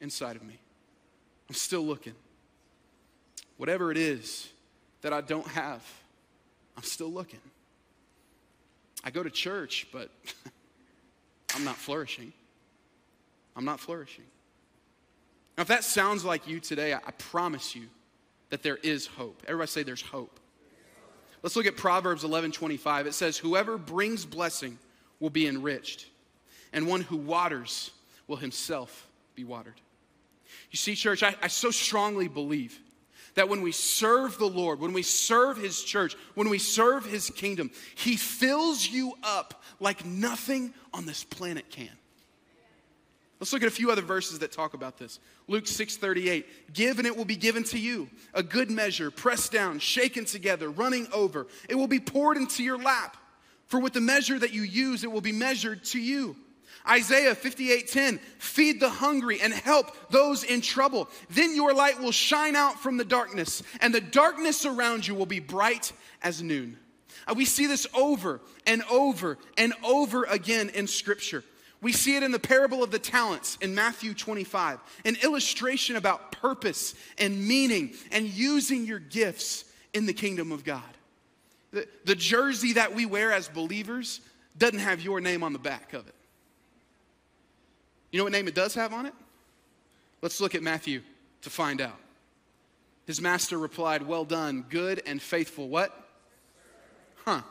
inside 0.00 0.36
of 0.36 0.42
me. 0.42 0.58
I'm 1.48 1.54
still 1.54 1.82
looking. 1.82 2.14
Whatever 3.56 3.90
it 3.90 3.98
is 3.98 4.48
that 5.02 5.12
I 5.12 5.20
don't 5.20 5.46
have, 5.48 5.82
I'm 6.76 6.82
still 6.82 7.12
looking. 7.12 7.40
I 9.04 9.10
go 9.10 9.22
to 9.22 9.30
church, 9.30 9.86
but 9.92 10.10
I'm 11.54 11.64
not 11.64 11.76
flourishing. 11.76 12.32
I'm 13.56 13.64
not 13.64 13.80
flourishing. 13.80 14.24
Now, 15.56 15.62
if 15.62 15.68
that 15.68 15.84
sounds 15.84 16.24
like 16.24 16.48
you 16.48 16.58
today, 16.58 16.94
I, 16.94 16.98
promise 17.12 17.76
you 17.76 17.84
that 18.50 18.62
there 18.62 18.78
is 18.78 19.06
hope. 19.06 19.42
Everybody 19.46 19.70
say 19.70 19.82
there's 19.84 20.02
hope. 20.02 20.40
Let's 21.42 21.54
look 21.54 21.66
at 21.66 21.76
Proverbs 21.76 22.24
11 22.24 22.52
25. 22.52 23.06
It 23.06 23.14
says, 23.14 23.36
Whoever 23.36 23.78
brings 23.78 24.24
blessing 24.24 24.78
will 25.20 25.30
be 25.30 25.46
enriched, 25.46 26.06
and 26.72 26.86
one 26.86 27.02
who 27.02 27.16
waters 27.16 27.90
will 28.26 28.36
himself 28.36 29.08
be 29.34 29.44
watered. 29.44 29.80
You 30.70 30.76
see, 30.76 30.94
church, 30.94 31.22
I, 31.22 31.36
I 31.42 31.48
so 31.48 31.70
strongly 31.70 32.28
believe 32.28 32.80
that 33.34 33.48
when 33.48 33.62
we 33.62 33.72
serve 33.72 34.38
the 34.38 34.48
Lord, 34.48 34.80
when 34.80 34.92
we 34.92 35.02
serve 35.02 35.56
His 35.56 35.82
church, 35.82 36.16
when 36.34 36.48
we 36.48 36.58
serve 36.58 37.04
His 37.04 37.30
kingdom, 37.30 37.70
He 37.94 38.16
fills 38.16 38.88
you 38.88 39.14
up 39.22 39.62
like 39.80 40.04
nothing 40.04 40.72
on 40.92 41.06
this 41.06 41.24
planet 41.24 41.70
can. 41.70 41.90
Let's 43.44 43.52
look 43.52 43.62
at 43.62 43.68
a 43.68 43.72
few 43.72 43.90
other 43.90 44.00
verses 44.00 44.38
that 44.38 44.52
talk 44.52 44.72
about 44.72 44.96
this. 44.96 45.20
Luke 45.48 45.66
6:38, 45.66 46.72
"Give 46.72 46.96
and 46.98 47.06
it 47.06 47.14
will 47.14 47.26
be 47.26 47.36
given 47.36 47.62
to 47.64 47.78
you, 47.78 48.08
a 48.32 48.42
good 48.42 48.70
measure, 48.70 49.10
pressed 49.10 49.52
down, 49.52 49.80
shaken 49.80 50.24
together, 50.24 50.70
running 50.70 51.08
over. 51.12 51.46
It 51.68 51.74
will 51.74 51.86
be 51.86 52.00
poured 52.00 52.38
into 52.38 52.62
your 52.62 52.78
lap. 52.78 53.18
For 53.66 53.78
with 53.78 53.92
the 53.92 54.00
measure 54.00 54.38
that 54.38 54.54
you 54.54 54.62
use, 54.62 55.04
it 55.04 55.12
will 55.12 55.20
be 55.20 55.30
measured 55.30 55.84
to 55.88 55.98
you." 55.98 56.36
Isaiah 56.88 57.34
58:10, 57.34 58.18
"Feed 58.38 58.80
the 58.80 58.88
hungry 58.88 59.42
and 59.42 59.52
help 59.52 60.10
those 60.10 60.42
in 60.42 60.62
trouble. 60.62 61.10
Then 61.28 61.54
your 61.54 61.74
light 61.74 62.00
will 62.00 62.12
shine 62.12 62.56
out 62.56 62.82
from 62.82 62.96
the 62.96 63.04
darkness, 63.04 63.62
and 63.78 63.94
the 63.94 64.00
darkness 64.00 64.64
around 64.64 65.06
you 65.06 65.14
will 65.14 65.26
be 65.26 65.40
bright 65.40 65.92
as 66.22 66.40
noon." 66.40 66.78
Uh, 67.28 67.34
we 67.36 67.44
see 67.44 67.66
this 67.66 67.86
over 67.92 68.40
and 68.66 68.82
over 68.84 69.36
and 69.58 69.74
over 69.82 70.24
again 70.24 70.70
in 70.70 70.86
scripture. 70.86 71.44
We 71.84 71.92
see 71.92 72.16
it 72.16 72.22
in 72.22 72.32
the 72.32 72.38
parable 72.38 72.82
of 72.82 72.90
the 72.90 72.98
talents 72.98 73.58
in 73.60 73.74
Matthew 73.74 74.14
25, 74.14 74.80
an 75.04 75.18
illustration 75.22 75.96
about 75.96 76.32
purpose 76.32 76.94
and 77.18 77.46
meaning 77.46 77.92
and 78.10 78.26
using 78.26 78.86
your 78.86 78.98
gifts 78.98 79.66
in 79.92 80.06
the 80.06 80.14
kingdom 80.14 80.50
of 80.50 80.64
God. 80.64 80.80
The, 81.72 81.86
the 82.06 82.14
jersey 82.14 82.72
that 82.72 82.94
we 82.94 83.04
wear 83.04 83.32
as 83.32 83.48
believers 83.48 84.22
doesn't 84.56 84.78
have 84.78 85.02
your 85.02 85.20
name 85.20 85.42
on 85.42 85.52
the 85.52 85.58
back 85.58 85.92
of 85.92 86.08
it. 86.08 86.14
You 88.12 88.16
know 88.16 88.24
what 88.24 88.32
name 88.32 88.48
it 88.48 88.54
does 88.54 88.74
have 88.76 88.94
on 88.94 89.04
it? 89.04 89.14
Let's 90.22 90.40
look 90.40 90.54
at 90.54 90.62
Matthew 90.62 91.02
to 91.42 91.50
find 91.50 91.82
out. 91.82 92.00
His 93.06 93.20
master 93.20 93.58
replied, 93.58 94.00
Well 94.00 94.24
done, 94.24 94.64
good 94.70 95.02
and 95.04 95.20
faithful. 95.20 95.68
What? 95.68 95.94
Huh. 97.26 97.42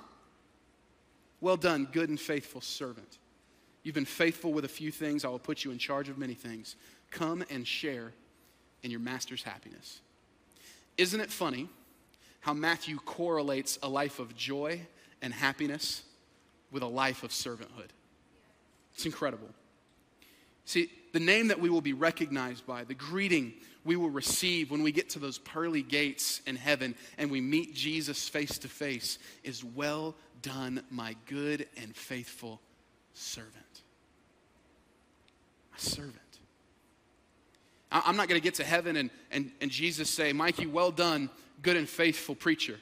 Well 1.39 1.57
done, 1.57 1.87
good 1.91 2.09
and 2.09 2.19
faithful 2.19 2.61
servant. 2.61 3.19
You've 3.83 3.95
been 3.95 4.05
faithful 4.05 4.53
with 4.53 4.65
a 4.65 4.69
few 4.69 4.91
things. 4.91 5.25
I 5.25 5.29
will 5.29 5.39
put 5.39 5.63
you 5.63 5.71
in 5.71 5.77
charge 5.77 6.09
of 6.09 6.17
many 6.17 6.33
things. 6.33 6.75
Come 7.11 7.43
and 7.49 7.67
share 7.67 8.13
in 8.81 8.91
your 8.91 9.01
master's 9.01 9.43
happiness. 9.43 9.99
Isn't 10.97 11.19
it 11.19 11.29
funny 11.29 11.69
how 12.41 12.53
Matthew 12.53 12.97
correlates 12.97 13.77
a 13.83 13.89
life 13.89 14.19
of 14.19 14.35
joy 14.35 14.81
and 15.21 15.33
happiness 15.33 16.03
with 16.71 16.83
a 16.83 16.87
life 16.87 17.23
of 17.23 17.31
servanthood? 17.31 17.89
It's 18.93 19.05
incredible. 19.05 19.49
See, 20.65 20.89
the 21.11 21.19
name 21.19 21.49
that 21.49 21.59
we 21.59 21.69
will 21.69 21.81
be 21.81 21.93
recognized 21.93 22.65
by, 22.65 22.83
the 22.83 22.93
greeting 22.93 23.53
we 23.83 23.95
will 23.97 24.09
receive 24.09 24.71
when 24.71 24.81
we 24.81 24.91
get 24.91 25.09
to 25.09 25.19
those 25.19 25.39
pearly 25.39 25.81
gates 25.81 26.41
in 26.47 26.55
heaven 26.55 26.95
and 27.17 27.29
we 27.29 27.41
meet 27.41 27.73
Jesus 27.73 28.29
face 28.29 28.57
to 28.59 28.69
face 28.69 29.19
is 29.43 29.63
Well 29.63 30.15
done, 30.41 30.83
my 30.89 31.15
good 31.27 31.67
and 31.75 31.95
faithful 31.95 32.61
servant. 33.13 33.62
A 35.75 35.79
servant. 35.79 36.17
I'm 37.91 38.17
not 38.17 38.27
going 38.27 38.39
to 38.39 38.43
get 38.43 38.55
to 38.55 38.63
heaven 38.63 38.95
and, 38.95 39.09
and, 39.31 39.51
and 39.61 39.69
Jesus 39.69 40.09
say, 40.09 40.33
Mikey, 40.33 40.65
well 40.65 40.91
done, 40.91 41.29
good 41.61 41.77
and 41.77 41.87
faithful 41.87 42.33
preacher. 42.33 42.79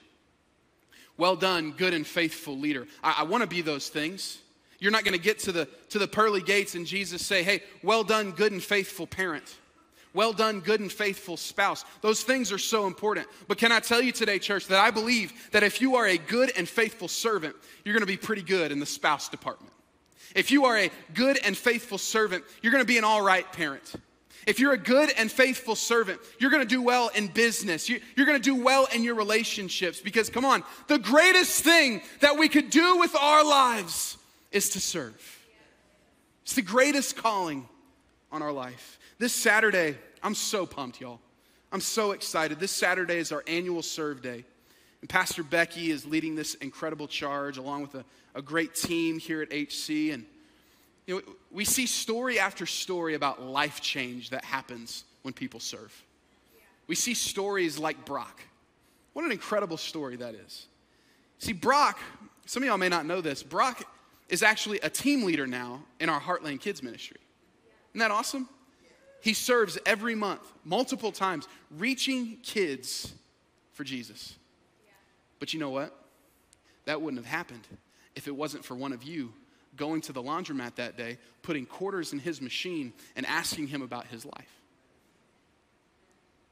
Well 1.18 1.36
done, 1.36 1.72
good 1.72 1.94
and 1.94 2.08
faithful 2.08 2.58
leader. 2.58 2.88
I, 3.04 3.18
I 3.20 3.24
want 3.24 3.42
to 3.42 3.48
be 3.48 3.62
those 3.62 3.90
things. 3.90 4.40
You're 4.80 4.92
not 4.92 5.04
going 5.04 5.14
to 5.14 5.24
get 5.24 5.40
to 5.40 5.52
the, 5.52 5.68
to 5.90 6.00
the 6.00 6.08
pearly 6.08 6.42
gates 6.42 6.76
and 6.76 6.88
Jesus 6.88 7.26
say, 7.26 7.44
hey, 7.44 7.62
well 7.84 8.04
done, 8.04 8.32
good 8.32 8.54
and 8.54 8.64
faithful 8.64 9.06
parent. 9.06 9.58
Well 10.14 10.34
done, 10.34 10.60
good 10.60 10.80
and 10.80 10.92
faithful 10.92 11.38
spouse. 11.38 11.86
Those 12.02 12.24
things 12.24 12.52
are 12.52 12.58
so 12.58 12.88
important. 12.88 13.28
But 13.48 13.58
can 13.58 13.72
I 13.72 13.80
tell 13.80 14.02
you 14.02 14.12
today, 14.12 14.40
church, 14.40 14.68
that 14.68 14.80
I 14.80 14.92
believe 14.92 15.34
that 15.52 15.64
if 15.64 15.80
you 15.80 15.96
are 15.96 16.08
a 16.08 16.18
good 16.18 16.52
and 16.58 16.68
faithful 16.68 17.08
servant, 17.08 17.56
you're 17.86 17.94
going 17.94 18.02
to 18.02 18.08
be 18.08 18.18
pretty 18.18 18.42
good 18.42 18.72
in 18.72 18.80
the 18.80 18.86
spouse 18.86 19.30
department. 19.30 19.71
If 20.36 20.52
you 20.52 20.66
are 20.66 20.78
a 20.78 20.92
good 21.14 21.38
and 21.44 21.58
faithful 21.58 21.98
servant, 21.98 22.44
you're 22.62 22.72
going 22.72 22.84
to 22.84 22.88
be 22.88 22.98
an 22.98 23.04
all 23.04 23.22
right 23.22 23.52
parent. 23.52 23.94
If 24.48 24.60
you're 24.60 24.74
a 24.74 24.78
good 24.78 25.12
and 25.18 25.32
faithful 25.32 25.76
servant, 25.76 26.20
you're 26.40 26.50
going 26.50 26.64
to 26.64 26.70
do 26.70 26.82
well 26.82 27.10
in 27.10 27.28
business. 27.28 27.88
You're 27.90 28.26
going 28.26 28.42
to 28.42 28.44
do 28.44 28.56
well 28.56 28.88
in 28.94 29.04
your 29.04 29.16
relationships 29.16 30.00
because, 30.00 30.30
come 30.30 30.46
on, 30.46 30.64
the 30.88 30.98
greatest 30.98 31.64
thing 31.64 32.02
that 32.22 32.38
we 32.38 32.50
could 32.50 32.70
do 32.70 32.98
with 32.98 33.16
our 33.16 33.46
lives 33.46 34.18
is 34.52 34.70
to 34.70 34.80
serve. 34.80 35.40
It's 36.44 36.56
the 36.56 36.64
greatest 36.64 37.16
calling 37.16 37.68
on 38.32 38.42
our 38.42 38.52
life. 38.52 39.00
This 39.20 39.34
Saturday, 39.34 39.96
I'm 40.24 40.34
so 40.34 40.66
pumped, 40.66 41.00
y'all. 41.00 41.20
I'm 41.72 41.82
so 41.82 42.12
excited. 42.12 42.60
This 42.60 42.72
Saturday 42.72 43.18
is 43.18 43.32
our 43.32 43.44
annual 43.48 43.84
serve 43.84 44.22
day. 44.22 44.46
And 45.02 45.10
Pastor 45.10 45.44
Becky 45.44 45.92
is 45.92 46.06
leading 46.06 46.36
this 46.36 46.56
incredible 46.56 47.08
charge 47.08 47.58
along 47.58 47.82
with 47.82 47.96
a, 47.96 48.06
a 48.36 48.42
great 48.42 48.76
team 48.76 49.20
here 49.20 49.42
at 49.42 49.52
HC. 49.52 50.12
And 50.12 50.26
you 51.08 51.16
know, 51.16 51.22
we 51.52 51.66
see 51.66 51.88
story 51.88 52.40
after 52.40 52.66
story 52.66 53.16
about 53.16 53.42
life 53.42 53.82
change 53.82 54.30
that 54.30 54.46
happens 54.46 55.04
when 55.24 55.34
people 55.34 55.60
serve. 55.60 55.94
We 56.88 56.96
see 56.96 57.14
stories 57.14 57.80
like 57.80 58.06
Brock. 58.06 58.42
What 59.14 59.26
an 59.26 59.32
incredible 59.32 59.78
story 59.78 60.16
that 60.18 60.36
is. 60.36 60.68
See, 61.40 61.54
Brock, 61.54 62.00
some 62.46 62.64
of 62.64 62.68
y'all 62.68 62.78
may 62.78 62.90
not 62.90 63.06
know 63.06 63.22
this, 63.22 63.44
Brock 63.44 63.84
is 64.30 64.44
actually 64.44 64.80
a 64.80 64.90
team 64.90 65.24
leader 65.24 65.48
now 65.48 65.84
in 66.00 66.08
our 66.10 66.22
Heartland 66.22 66.62
Kids 66.62 66.82
Ministry. 66.84 67.20
Isn't 67.92 68.00
that 68.00 68.12
awesome? 68.12 68.48
He 69.22 69.34
serves 69.34 69.78
every 69.86 70.16
month, 70.16 70.42
multiple 70.64 71.12
times, 71.12 71.48
reaching 71.78 72.38
kids 72.44 73.14
for 73.74 73.84
Jesus. 73.84 74.36
But 75.42 75.56
you 75.56 75.60
know 75.60 75.72
what? 75.72 75.94
That 76.86 77.02
wouldn't 77.02 77.22
have 77.22 77.30
happened 77.30 77.68
if 78.16 78.28
it 78.28 78.36
wasn't 78.36 78.64
for 78.64 78.76
one 78.76 78.94
of 78.94 79.04
you 79.04 79.34
going 79.76 80.02
to 80.02 80.14
the 80.14 80.22
laundromat 80.22 80.76
that 80.76 80.98
day, 80.98 81.18
putting 81.42 81.66
quarters 81.66 82.14
in 82.14 82.20
his 82.20 82.42
machine, 82.42 82.94
and 83.16 83.26
asking 83.26 83.68
him 83.68 83.82
about 83.82 84.06
his 84.06 84.24
life. 84.24 84.62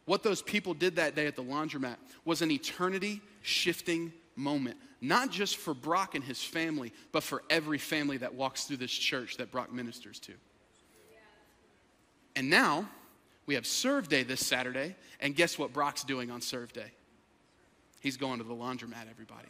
What 0.05 0.23
those 0.23 0.41
people 0.41 0.73
did 0.73 0.95
that 0.95 1.15
day 1.15 1.27
at 1.27 1.35
the 1.35 1.43
laundromat 1.43 1.97
was 2.25 2.41
an 2.41 2.49
eternity 2.49 3.21
shifting 3.43 4.11
moment, 4.35 4.77
not 5.01 5.29
just 5.29 5.57
for 5.57 5.75
Brock 5.75 6.15
and 6.15 6.23
his 6.23 6.43
family, 6.43 6.91
but 7.11 7.21
for 7.21 7.43
every 7.47 7.77
family 7.77 8.17
that 8.17 8.33
walks 8.33 8.63
through 8.63 8.77
this 8.77 8.91
church 8.91 9.37
that 9.37 9.51
Brock 9.51 9.71
ministers 9.71 10.19
to. 10.21 10.33
And 12.35 12.49
now 12.49 12.89
we 13.45 13.53
have 13.53 13.67
Serve 13.67 14.09
Day 14.09 14.23
this 14.23 14.43
Saturday, 14.43 14.95
and 15.19 15.35
guess 15.35 15.59
what 15.59 15.73
Brock's 15.73 16.03
doing 16.03 16.31
on 16.31 16.41
Serve 16.41 16.73
Day? 16.73 16.91
He's 17.99 18.17
going 18.17 18.39
to 18.39 18.45
the 18.45 18.53
laundromat, 18.53 19.09
everybody. 19.09 19.49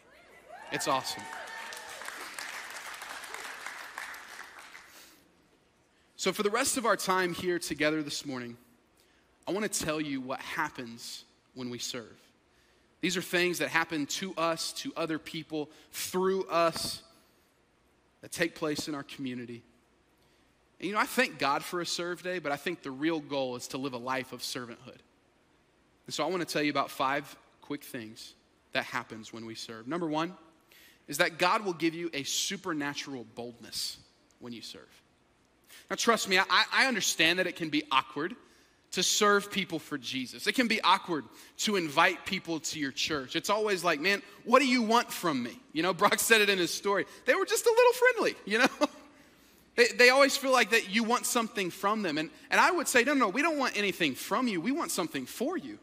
It's 0.71 0.87
awesome. 0.87 1.23
So, 6.15 6.33
for 6.33 6.43
the 6.43 6.49
rest 6.49 6.77
of 6.77 6.85
our 6.85 6.97
time 6.97 7.33
here 7.33 7.59
together 7.59 8.03
this 8.03 8.25
morning, 8.25 8.57
I 9.47 9.51
want 9.51 9.71
to 9.71 9.85
tell 9.85 10.01
you 10.01 10.19
what 10.19 10.39
happens 10.41 11.23
when 11.53 11.69
we 11.69 11.77
serve. 11.77 12.17
These 13.01 13.15
are 13.15 13.21
things 13.21 13.59
that 13.59 13.69
happen 13.69 14.05
to 14.07 14.33
us, 14.35 14.73
to 14.73 14.91
other 14.97 15.17
people, 15.17 15.69
through 15.91 16.45
us, 16.49 17.01
that 18.21 18.31
take 18.31 18.55
place 18.55 18.87
in 18.87 18.95
our 18.95 19.03
community. 19.03 19.63
And 20.79 20.87
you 20.87 20.93
know, 20.93 20.99
I 20.99 21.05
thank 21.05 21.39
God 21.39 21.63
for 21.63 21.81
a 21.81 21.85
serve 21.85 22.21
day, 22.21 22.39
but 22.39 22.51
I 22.51 22.57
think 22.57 22.83
the 22.83 22.91
real 22.91 23.19
goal 23.19 23.55
is 23.55 23.67
to 23.69 23.77
live 23.77 23.93
a 23.93 23.97
life 23.97 24.33
of 24.33 24.41
servanthood. 24.41 24.99
And 26.05 26.13
so 26.13 26.25
I 26.25 26.27
want 26.27 26.45
to 26.45 26.51
tell 26.51 26.61
you 26.61 26.71
about 26.71 26.89
five 26.89 27.35
quick 27.61 27.83
things 27.83 28.33
that 28.73 28.85
happens 28.85 29.33
when 29.33 29.45
we 29.45 29.55
serve. 29.55 29.87
Number 29.87 30.07
one 30.07 30.33
is 31.07 31.17
that 31.17 31.37
God 31.37 31.65
will 31.65 31.73
give 31.73 31.93
you 31.93 32.09
a 32.13 32.23
supernatural 32.23 33.25
boldness 33.35 33.97
when 34.39 34.53
you 34.53 34.61
serve. 34.61 34.89
Now, 35.89 35.95
trust 35.95 36.29
me, 36.29 36.37
I, 36.37 36.45
I 36.71 36.87
understand 36.87 37.39
that 37.39 37.47
it 37.47 37.55
can 37.55 37.69
be 37.69 37.83
awkward 37.91 38.35
to 38.91 39.03
serve 39.03 39.51
people 39.51 39.79
for 39.79 39.97
Jesus. 39.97 40.47
It 40.47 40.53
can 40.53 40.67
be 40.67 40.81
awkward 40.81 41.25
to 41.57 41.75
invite 41.75 42.25
people 42.25 42.59
to 42.59 42.79
your 42.79 42.91
church. 42.91 43.35
It's 43.35 43.49
always 43.49 43.83
like, 43.83 43.99
man, 43.99 44.21
what 44.45 44.59
do 44.59 44.67
you 44.67 44.81
want 44.81 45.11
from 45.11 45.43
me? 45.43 45.59
You 45.73 45.83
know, 45.83 45.93
Brock 45.95 46.19
said 46.19 46.41
it 46.41 46.49
in 46.49 46.57
his 46.57 46.73
story. 46.73 47.05
They 47.25 47.35
were 47.35 47.45
just 47.45 47.65
a 47.65 47.69
little 47.69 47.93
friendly, 47.93 48.35
you 48.45 48.59
know? 48.59 48.87
They, 49.75 49.87
they 49.97 50.09
always 50.09 50.35
feel 50.35 50.51
like 50.51 50.71
that 50.71 50.93
you 50.93 51.05
want 51.05 51.25
something 51.25 51.69
from 51.69 52.01
them. 52.01 52.17
And, 52.17 52.29
and 52.49 52.59
I 52.59 52.69
would 52.69 52.89
say, 52.89 53.05
no, 53.05 53.13
no, 53.13 53.29
we 53.29 53.41
don't 53.41 53.57
want 53.57 53.77
anything 53.77 54.13
from 54.13 54.49
you. 54.49 54.59
We 54.59 54.73
want 54.73 54.91
something 54.91 55.25
for 55.25 55.57
you. 55.57 55.79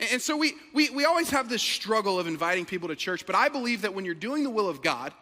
And, 0.00 0.20
so 0.20 0.36
we, 0.36 0.54
we, 0.72 0.90
we 0.90 1.04
always 1.04 1.30
have 1.30 1.48
this 1.48 1.62
struggle 1.62 2.18
of 2.18 2.26
inviting 2.26 2.64
people 2.64 2.88
to 2.88 2.96
church. 2.96 3.26
But 3.26 3.36
I 3.36 3.48
believe 3.48 3.82
that 3.82 3.94
when 3.94 4.04
you're 4.04 4.14
doing 4.14 4.42
the 4.42 4.50
will 4.50 4.68
of 4.68 4.82
God, 4.82 5.12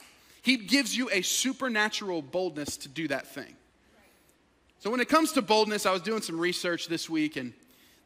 He 0.43 0.57
gives 0.57 0.97
you 0.97 1.11
a 1.11 1.23
supernatural 1.23 2.23
boldness 2.23 2.79
to 2.79 2.89
do 2.89 3.09
that 3.09 3.27
thing. 3.27 3.55
So 4.79 4.91
when 4.91 5.01
it 5.01 5.09
comes 5.09 5.33
to 5.33 5.43
boldness, 5.43 5.87
I 5.87 5.93
was 5.93 6.03
doing 6.03 6.23
some 6.23 6.41
research 6.41 6.89
this 6.89 7.09
week, 7.09 7.37
and 7.37 7.53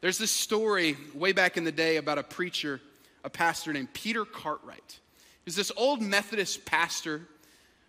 there's 0.01 0.19
this 0.19 0.31
story 0.31 0.95
way 1.15 1.31
back 1.31 1.57
in 1.57 1.63
the 1.63 1.71
day 1.71 1.97
about 1.97 2.19
a 2.19 2.23
preacher, 2.23 2.79
a 3.23 3.29
pastor 3.29 3.73
named 3.73 3.93
Peter 3.93 4.25
Cartwright. 4.25 4.99
He's 5.43 5.55
this 5.55 5.71
old 5.75 6.01
Methodist 6.01 6.65
pastor 6.65 7.21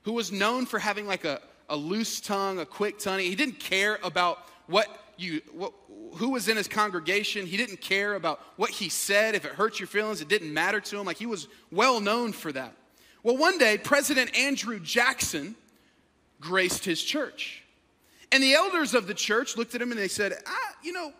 who 0.04 0.12
was 0.12 0.32
known 0.32 0.64
for 0.64 0.78
having 0.78 1.06
like 1.06 1.24
a, 1.24 1.40
a 1.68 1.76
loose 1.76 2.20
tongue, 2.20 2.60
a 2.60 2.64
quick 2.64 2.98
tongue. 2.98 3.18
He 3.18 3.34
didn't 3.34 3.60
care 3.60 3.98
about 4.02 4.38
what 4.68 4.88
you, 5.16 5.40
what, 5.52 5.72
who 6.14 6.30
was 6.30 6.48
in 6.48 6.56
his 6.56 6.68
congregation. 6.68 7.46
He 7.46 7.56
didn't 7.56 7.80
care 7.80 8.14
about 8.14 8.40
what 8.56 8.70
he 8.70 8.88
said. 8.88 9.34
If 9.34 9.44
it 9.44 9.52
hurt 9.52 9.80
your 9.80 9.88
feelings, 9.88 10.20
it 10.20 10.28
didn't 10.28 10.52
matter 10.54 10.80
to 10.80 10.98
him. 10.98 11.06
Like 11.06 11.18
he 11.18 11.26
was 11.26 11.48
well 11.72 12.00
known 12.00 12.32
for 12.32 12.52
that. 12.52 12.72
Well, 13.22 13.36
one 13.36 13.58
day, 13.58 13.78
President 13.78 14.36
Andrew 14.36 14.78
Jackson 14.78 15.56
graced 16.40 16.84
his 16.84 17.02
church. 17.02 17.64
And 18.30 18.42
the 18.42 18.54
elders 18.54 18.94
of 18.94 19.06
the 19.06 19.14
church 19.14 19.56
looked 19.56 19.74
at 19.74 19.82
him 19.82 19.90
and 19.90 19.98
they 19.98 20.08
said, 20.08 20.34
ah, 20.46 20.76
you 20.82 20.92
know, 20.92 21.12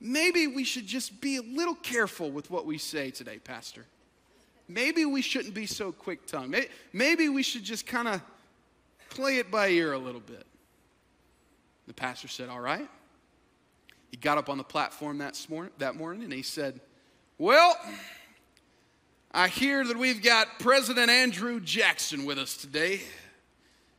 maybe 0.00 0.46
we 0.46 0.64
should 0.64 0.86
just 0.86 1.20
be 1.20 1.36
a 1.36 1.42
little 1.42 1.76
careful 1.76 2.30
with 2.30 2.50
what 2.50 2.66
we 2.66 2.76
say 2.76 3.10
today, 3.10 3.38
Pastor. 3.38 3.86
Maybe 4.68 5.04
we 5.04 5.22
shouldn't 5.22 5.54
be 5.54 5.66
so 5.66 5.92
quick 5.92 6.26
tongued. 6.26 6.50
Maybe, 6.50 6.68
maybe 6.92 7.28
we 7.28 7.42
should 7.42 7.64
just 7.64 7.86
kind 7.86 8.08
of 8.08 8.20
play 9.08 9.38
it 9.38 9.50
by 9.50 9.68
ear 9.68 9.92
a 9.92 9.98
little 9.98 10.20
bit. 10.20 10.46
The 11.90 11.94
pastor 11.94 12.28
said, 12.28 12.48
All 12.48 12.60
right. 12.60 12.88
He 14.12 14.16
got 14.16 14.38
up 14.38 14.48
on 14.48 14.58
the 14.58 14.64
platform 14.64 15.18
that, 15.18 15.44
morning, 15.50 15.72
that 15.78 15.96
morning 15.96 16.22
and 16.22 16.32
he 16.32 16.42
said, 16.42 16.78
Well, 17.36 17.76
I 19.32 19.48
hear 19.48 19.84
that 19.84 19.96
we've 19.96 20.22
got 20.22 20.60
President 20.60 21.10
Andrew 21.10 21.58
Jackson 21.58 22.24
with 22.24 22.38
us 22.38 22.56
today, 22.56 23.00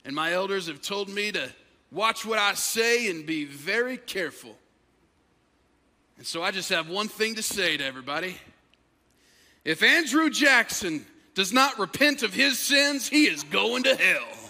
and 0.06 0.16
my 0.16 0.32
elders 0.32 0.68
have 0.68 0.82
told 0.82 1.10
me 1.10 1.34
to 1.34 1.50
watch 1.92 2.26
what 2.26 2.40
I 2.40 2.54
say 2.54 3.10
and 3.10 3.26
be 3.26 3.44
very 3.44 3.98
careful. 3.98 4.56
And 6.18 6.26
so 6.26 6.42
I 6.42 6.52
just 6.52 6.70
have 6.70 6.88
one 6.88 7.10
thing 7.10 7.36
to 7.36 7.44
say 7.44 7.76
to 7.76 7.84
everybody. 7.84 8.38
If 9.66 9.84
Andrew 9.84 10.30
Jackson 10.30 11.06
does 11.36 11.52
not 11.52 11.78
repent 11.78 12.24
of 12.24 12.34
his 12.34 12.58
sins, 12.58 13.10
he 13.10 13.26
is 13.26 13.44
going 13.44 13.84
to 13.84 13.98
hell. 13.98 14.41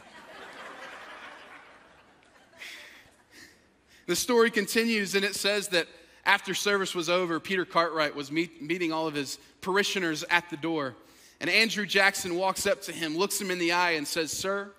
The 4.12 4.18
story 4.18 4.52
continues 4.52 5.16
and 5.16 5.24
it 5.24 5.36
says 5.36 5.70
that 5.70 5.88
after 6.26 6.54
service 6.54 6.94
was 6.94 7.10
over, 7.10 7.40
Peter 7.40 7.64
Cartwright 7.64 8.14
was 8.14 8.30
meet, 8.30 8.62
meeting 8.62 8.92
all 8.92 9.08
of 9.08 9.14
his 9.14 9.40
parishioners 9.62 10.26
at 10.30 10.50
the 10.50 10.58
door. 10.58 10.96
And 11.40 11.50
Andrew 11.50 11.86
Jackson 11.86 12.36
walks 12.36 12.68
up 12.68 12.82
to 12.82 12.92
him, 12.92 13.16
looks 13.16 13.40
him 13.40 13.50
in 13.52 13.58
the 13.58 13.72
eye, 13.72 13.92
and 13.92 14.06
says, 14.06 14.30
Sir, 14.30 14.70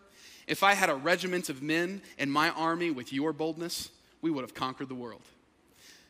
if 0.47 0.63
I 0.63 0.75
had 0.75 0.91
a 0.91 0.95
regiment 0.95 1.49
of 1.49 1.63
men 1.63 2.03
in 2.19 2.31
my 2.31 2.51
army 2.51 2.91
with 2.91 3.11
your 3.11 3.33
boldness, 3.33 3.89
we 4.21 4.31
would 4.31 4.43
have 4.43 4.53
conquered 4.53 4.91
the 4.91 4.95
world. 4.95 5.23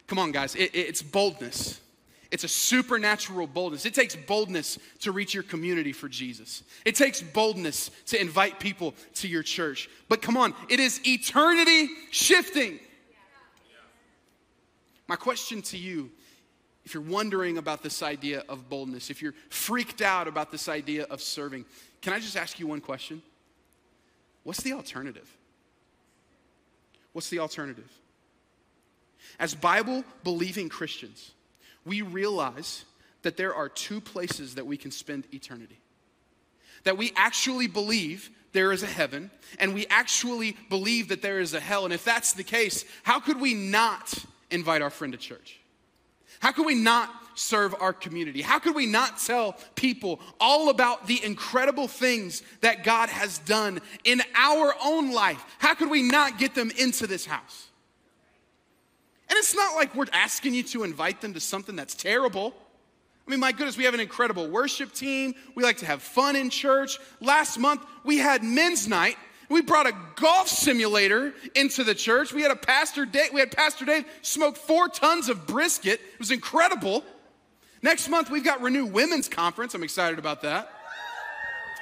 Come 0.08 0.18
on, 0.18 0.32
guys, 0.32 0.56
it, 0.56 0.74
it's 0.74 1.00
boldness. 1.00 1.80
It's 2.32 2.42
a 2.42 2.48
supernatural 2.48 3.46
boldness. 3.46 3.86
It 3.86 3.94
takes 3.94 4.16
boldness 4.16 4.80
to 5.02 5.12
reach 5.12 5.32
your 5.32 5.44
community 5.44 5.92
for 5.92 6.08
Jesus. 6.08 6.64
It 6.84 6.96
takes 6.96 7.22
boldness 7.22 7.92
to 8.06 8.20
invite 8.20 8.58
people 8.58 8.94
to 9.14 9.28
your 9.28 9.44
church. 9.44 9.88
But 10.08 10.22
come 10.22 10.36
on, 10.36 10.54
it 10.68 10.80
is 10.80 11.00
eternity 11.06 11.88
shifting. 12.10 12.80
My 15.08 15.16
question 15.16 15.62
to 15.62 15.78
you, 15.78 16.10
if 16.84 16.94
you're 16.94 17.02
wondering 17.02 17.58
about 17.58 17.82
this 17.82 18.02
idea 18.02 18.44
of 18.48 18.68
boldness, 18.68 19.10
if 19.10 19.22
you're 19.22 19.34
freaked 19.50 20.02
out 20.02 20.26
about 20.26 20.50
this 20.50 20.68
idea 20.68 21.04
of 21.04 21.20
serving, 21.20 21.64
can 22.00 22.12
I 22.12 22.18
just 22.18 22.36
ask 22.36 22.58
you 22.58 22.66
one 22.66 22.80
question? 22.80 23.22
What's 24.42 24.62
the 24.62 24.72
alternative? 24.72 25.28
What's 27.12 27.28
the 27.28 27.38
alternative? 27.38 27.90
As 29.38 29.54
Bible 29.54 30.04
believing 30.24 30.68
Christians, 30.68 31.32
we 31.84 32.02
realize 32.02 32.84
that 33.22 33.36
there 33.36 33.54
are 33.54 33.68
two 33.68 34.00
places 34.00 34.56
that 34.56 34.66
we 34.66 34.76
can 34.76 34.90
spend 34.90 35.26
eternity. 35.32 35.78
That 36.84 36.98
we 36.98 37.12
actually 37.14 37.68
believe 37.68 38.30
there 38.52 38.72
is 38.72 38.82
a 38.82 38.86
heaven, 38.86 39.30
and 39.58 39.72
we 39.72 39.86
actually 39.86 40.56
believe 40.68 41.08
that 41.08 41.22
there 41.22 41.40
is 41.40 41.54
a 41.54 41.60
hell. 41.60 41.84
And 41.84 41.94
if 41.94 42.04
that's 42.04 42.32
the 42.32 42.44
case, 42.44 42.84
how 43.02 43.20
could 43.20 43.40
we 43.40 43.54
not 43.54 44.12
invite 44.52 44.82
our 44.82 44.90
friend 44.90 45.12
to 45.12 45.18
church? 45.18 45.58
How 46.40 46.52
could 46.52 46.66
we 46.66 46.74
not 46.74 47.10
serve 47.34 47.74
our 47.80 47.92
community? 47.92 48.42
How 48.42 48.58
could 48.58 48.74
we 48.74 48.86
not 48.86 49.18
tell 49.18 49.56
people 49.74 50.20
all 50.40 50.68
about 50.68 51.06
the 51.06 51.22
incredible 51.24 51.88
things 51.88 52.42
that 52.60 52.84
God 52.84 53.08
has 53.08 53.38
done 53.38 53.80
in 54.04 54.22
our 54.34 54.74
own 54.84 55.12
life? 55.12 55.42
How 55.58 55.74
could 55.74 55.90
we 55.90 56.02
not 56.02 56.38
get 56.38 56.54
them 56.54 56.70
into 56.76 57.06
this 57.06 57.24
house? 57.24 57.68
And 59.28 59.38
it's 59.38 59.54
not 59.54 59.74
like 59.76 59.94
we're 59.94 60.06
asking 60.12 60.54
you 60.54 60.62
to 60.64 60.84
invite 60.84 61.20
them 61.20 61.32
to 61.34 61.40
something 61.40 61.74
that's 61.74 61.94
terrible. 61.94 62.54
I 63.26 63.30
mean, 63.30 63.40
my 63.40 63.52
goodness, 63.52 63.76
we 63.76 63.84
have 63.84 63.94
an 63.94 64.00
incredible 64.00 64.48
worship 64.48 64.92
team. 64.92 65.34
We 65.54 65.62
like 65.62 65.78
to 65.78 65.86
have 65.86 66.02
fun 66.02 66.36
in 66.36 66.50
church. 66.50 66.98
Last 67.20 67.58
month, 67.58 67.82
we 68.04 68.18
had 68.18 68.42
men's 68.42 68.88
night. 68.88 69.16
We 69.52 69.60
brought 69.60 69.86
a 69.86 69.92
golf 70.16 70.48
simulator 70.48 71.34
into 71.54 71.84
the 71.84 71.94
church. 71.94 72.32
We 72.32 72.40
had 72.40 72.50
a 72.50 72.56
pastor 72.56 73.04
Dave, 73.04 73.34
we 73.34 73.40
had 73.40 73.52
Pastor 73.52 73.84
Dave 73.84 74.06
smoke 74.22 74.56
four 74.56 74.88
tons 74.88 75.28
of 75.28 75.46
brisket. 75.46 76.00
It 76.00 76.18
was 76.18 76.30
incredible. 76.30 77.04
Next 77.82 78.08
month, 78.08 78.30
we've 78.30 78.44
got 78.44 78.62
Renew 78.62 78.86
Women's 78.86 79.28
Conference. 79.28 79.74
I'm 79.74 79.82
excited 79.82 80.18
about 80.18 80.40
that. 80.42 80.70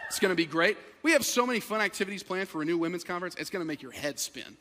It's 0.09 0.19
gonna 0.19 0.35
be 0.35 0.47
great. 0.47 0.77
We 1.03 1.13
have 1.13 1.25
so 1.25 1.47
many 1.47 1.61
fun 1.61 1.81
activities 1.81 2.25
planned 2.25 2.49
for 2.49 2.59
Renew 2.59 2.77
Women's 2.77 3.05
Conference, 3.05 3.37
it's 3.37 3.51
gonna 3.51 3.65
make 3.65 3.83
your 3.83 3.93
head 3.93 4.19
spin. 4.19 4.57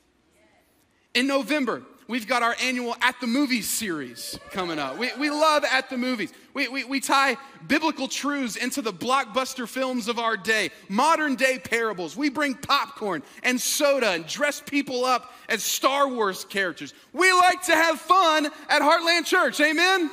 In 1.16 1.25
November, 1.25 1.82
we've 2.10 2.28
got 2.28 2.42
our 2.42 2.56
annual 2.62 2.98
At 3.01 3.22
the 3.22 3.28
Movies 3.28 3.70
series 3.70 4.38
coming 4.50 4.80
up. 4.80 4.98
We, 4.98 5.12
we 5.18 5.30
love 5.30 5.63
At 5.63 5.89
the 5.89 5.98
Movies. 5.98 6.34
We, 6.54 6.68
we, 6.68 6.84
we 6.84 7.00
tie 7.00 7.38
biblical 7.68 8.10
truths 8.10 8.58
into 8.58 8.82
the 8.82 8.92
blockbuster 8.92 9.68
films 9.68 10.10
of 10.10 10.20
our 10.20 10.36
day, 10.36 10.72
modern 10.89 11.36
day 11.36 11.60
parables. 11.60 12.18
We 12.18 12.30
bring 12.30 12.56
popcorn 12.56 13.22
and 13.44 13.62
soda 13.62 14.10
and 14.10 14.25
dress 14.25 14.60
people 14.60 15.06
up 15.06 15.32
as 15.48 15.63
Star 15.63 16.10
Wars 16.10 16.44
characters. 16.44 16.94
We 17.13 17.32
like 17.32 17.63
to 17.68 17.75
have 17.75 18.01
fun 18.01 18.48
at 18.68 18.82
Heartland 18.82 19.25
Church. 19.25 19.62
Amen? 19.62 20.10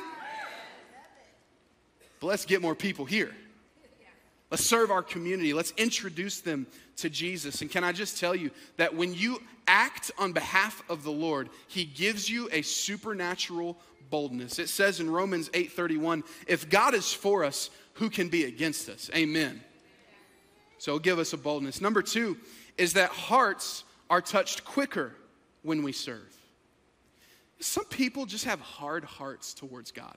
But 2.19 2.27
let's 2.27 2.45
get 2.45 2.61
more 2.61 2.75
people 2.75 3.05
here. 3.05 3.35
Let's 4.49 4.63
serve 4.63 4.91
our 4.91 5.03
community. 5.03 5.53
Let's 5.53 5.73
introduce 5.77 6.39
them 6.39 6.67
to 6.97 7.09
Jesus. 7.09 7.61
And 7.61 7.69
can 7.69 7.83
I 7.83 7.91
just 7.91 8.17
tell 8.17 8.35
you 8.35 8.51
that 8.77 8.95
when 8.95 9.13
you 9.13 9.41
act 9.67 10.11
on 10.17 10.31
behalf 10.31 10.81
of 10.89 11.03
the 11.03 11.11
Lord, 11.11 11.49
he 11.67 11.85
gives 11.85 12.29
you 12.29 12.49
a 12.51 12.61
supernatural 12.61 13.77
boldness. 14.09 14.59
It 14.59 14.69
says 14.69 14.99
in 14.99 15.09
Romans 15.09 15.49
8:31, 15.53 16.23
if 16.47 16.69
God 16.69 16.93
is 16.93 17.13
for 17.13 17.43
us, 17.43 17.69
who 17.93 18.09
can 18.09 18.29
be 18.29 18.45
against 18.45 18.89
us? 18.89 19.09
Amen. 19.15 19.63
So 20.77 20.99
give 20.99 21.19
us 21.19 21.33
a 21.33 21.37
boldness. 21.37 21.81
Number 21.81 22.01
2 22.01 22.37
is 22.77 22.93
that 22.93 23.09
hearts 23.09 23.83
are 24.09 24.21
touched 24.21 24.63
quicker 24.63 25.13
when 25.63 25.83
we 25.83 25.91
serve. 25.91 26.33
Some 27.59 27.85
people 27.85 28.25
just 28.25 28.45
have 28.45 28.61
hard 28.61 29.03
hearts 29.03 29.53
towards 29.53 29.91
God. 29.91 30.15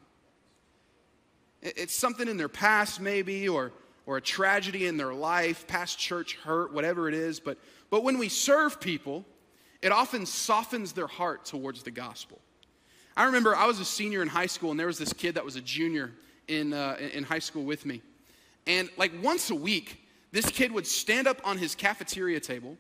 It's 1.63 1.95
something 1.95 2.29
in 2.29 2.37
their 2.37 2.49
past, 2.49 3.01
maybe, 3.01 3.49
or, 3.49 3.73
or 4.07 4.19
a 4.19 4.21
tragedy 4.21 4.87
in 4.87 4.97
their 4.97 5.15
life, 5.15 5.67
past 5.67 5.99
church 5.99 6.37
hurt, 6.37 6.73
whatever 6.73 7.09
it 7.09 7.15
is. 7.15 7.41
But, 7.41 7.59
but 7.91 8.03
when 8.03 8.19
we 8.19 8.29
serve 8.29 8.81
people, 8.81 9.25
it 9.83 9.93
often 9.93 10.27
softens 10.27 10.93
their 10.93 11.07
heart 11.07 11.45
towards 11.45 11.83
the 11.83 11.91
gospel. 11.91 12.39
I 13.17 13.25
remember 13.25 13.57
I 13.57 13.67
was 13.67 13.81
a 13.81 13.85
senior 13.85 14.23
in 14.23 14.29
high 14.29 14.47
school, 14.47 14.71
and 14.71 14.79
there 14.79 14.87
was 14.87 14.99
this 14.99 15.13
kid 15.13 15.35
that 15.35 15.45
was 15.45 15.57
a 15.57 15.61
junior 15.61 16.13
in, 16.49 16.73
uh, 16.73 16.97
in 17.13 17.25
high 17.25 17.39
school 17.39 17.65
with 17.65 17.87
me. 17.87 18.03
And 18.67 18.89
like 18.97 19.13
once 19.23 19.51
a 19.51 19.55
week, 19.55 20.03
this 20.33 20.47
kid 20.47 20.73
would 20.73 20.87
stand 20.87 21.27
up 21.27 21.41
on 21.45 21.59
his 21.59 21.75
cafeteria 21.75 22.41
table, 22.41 22.77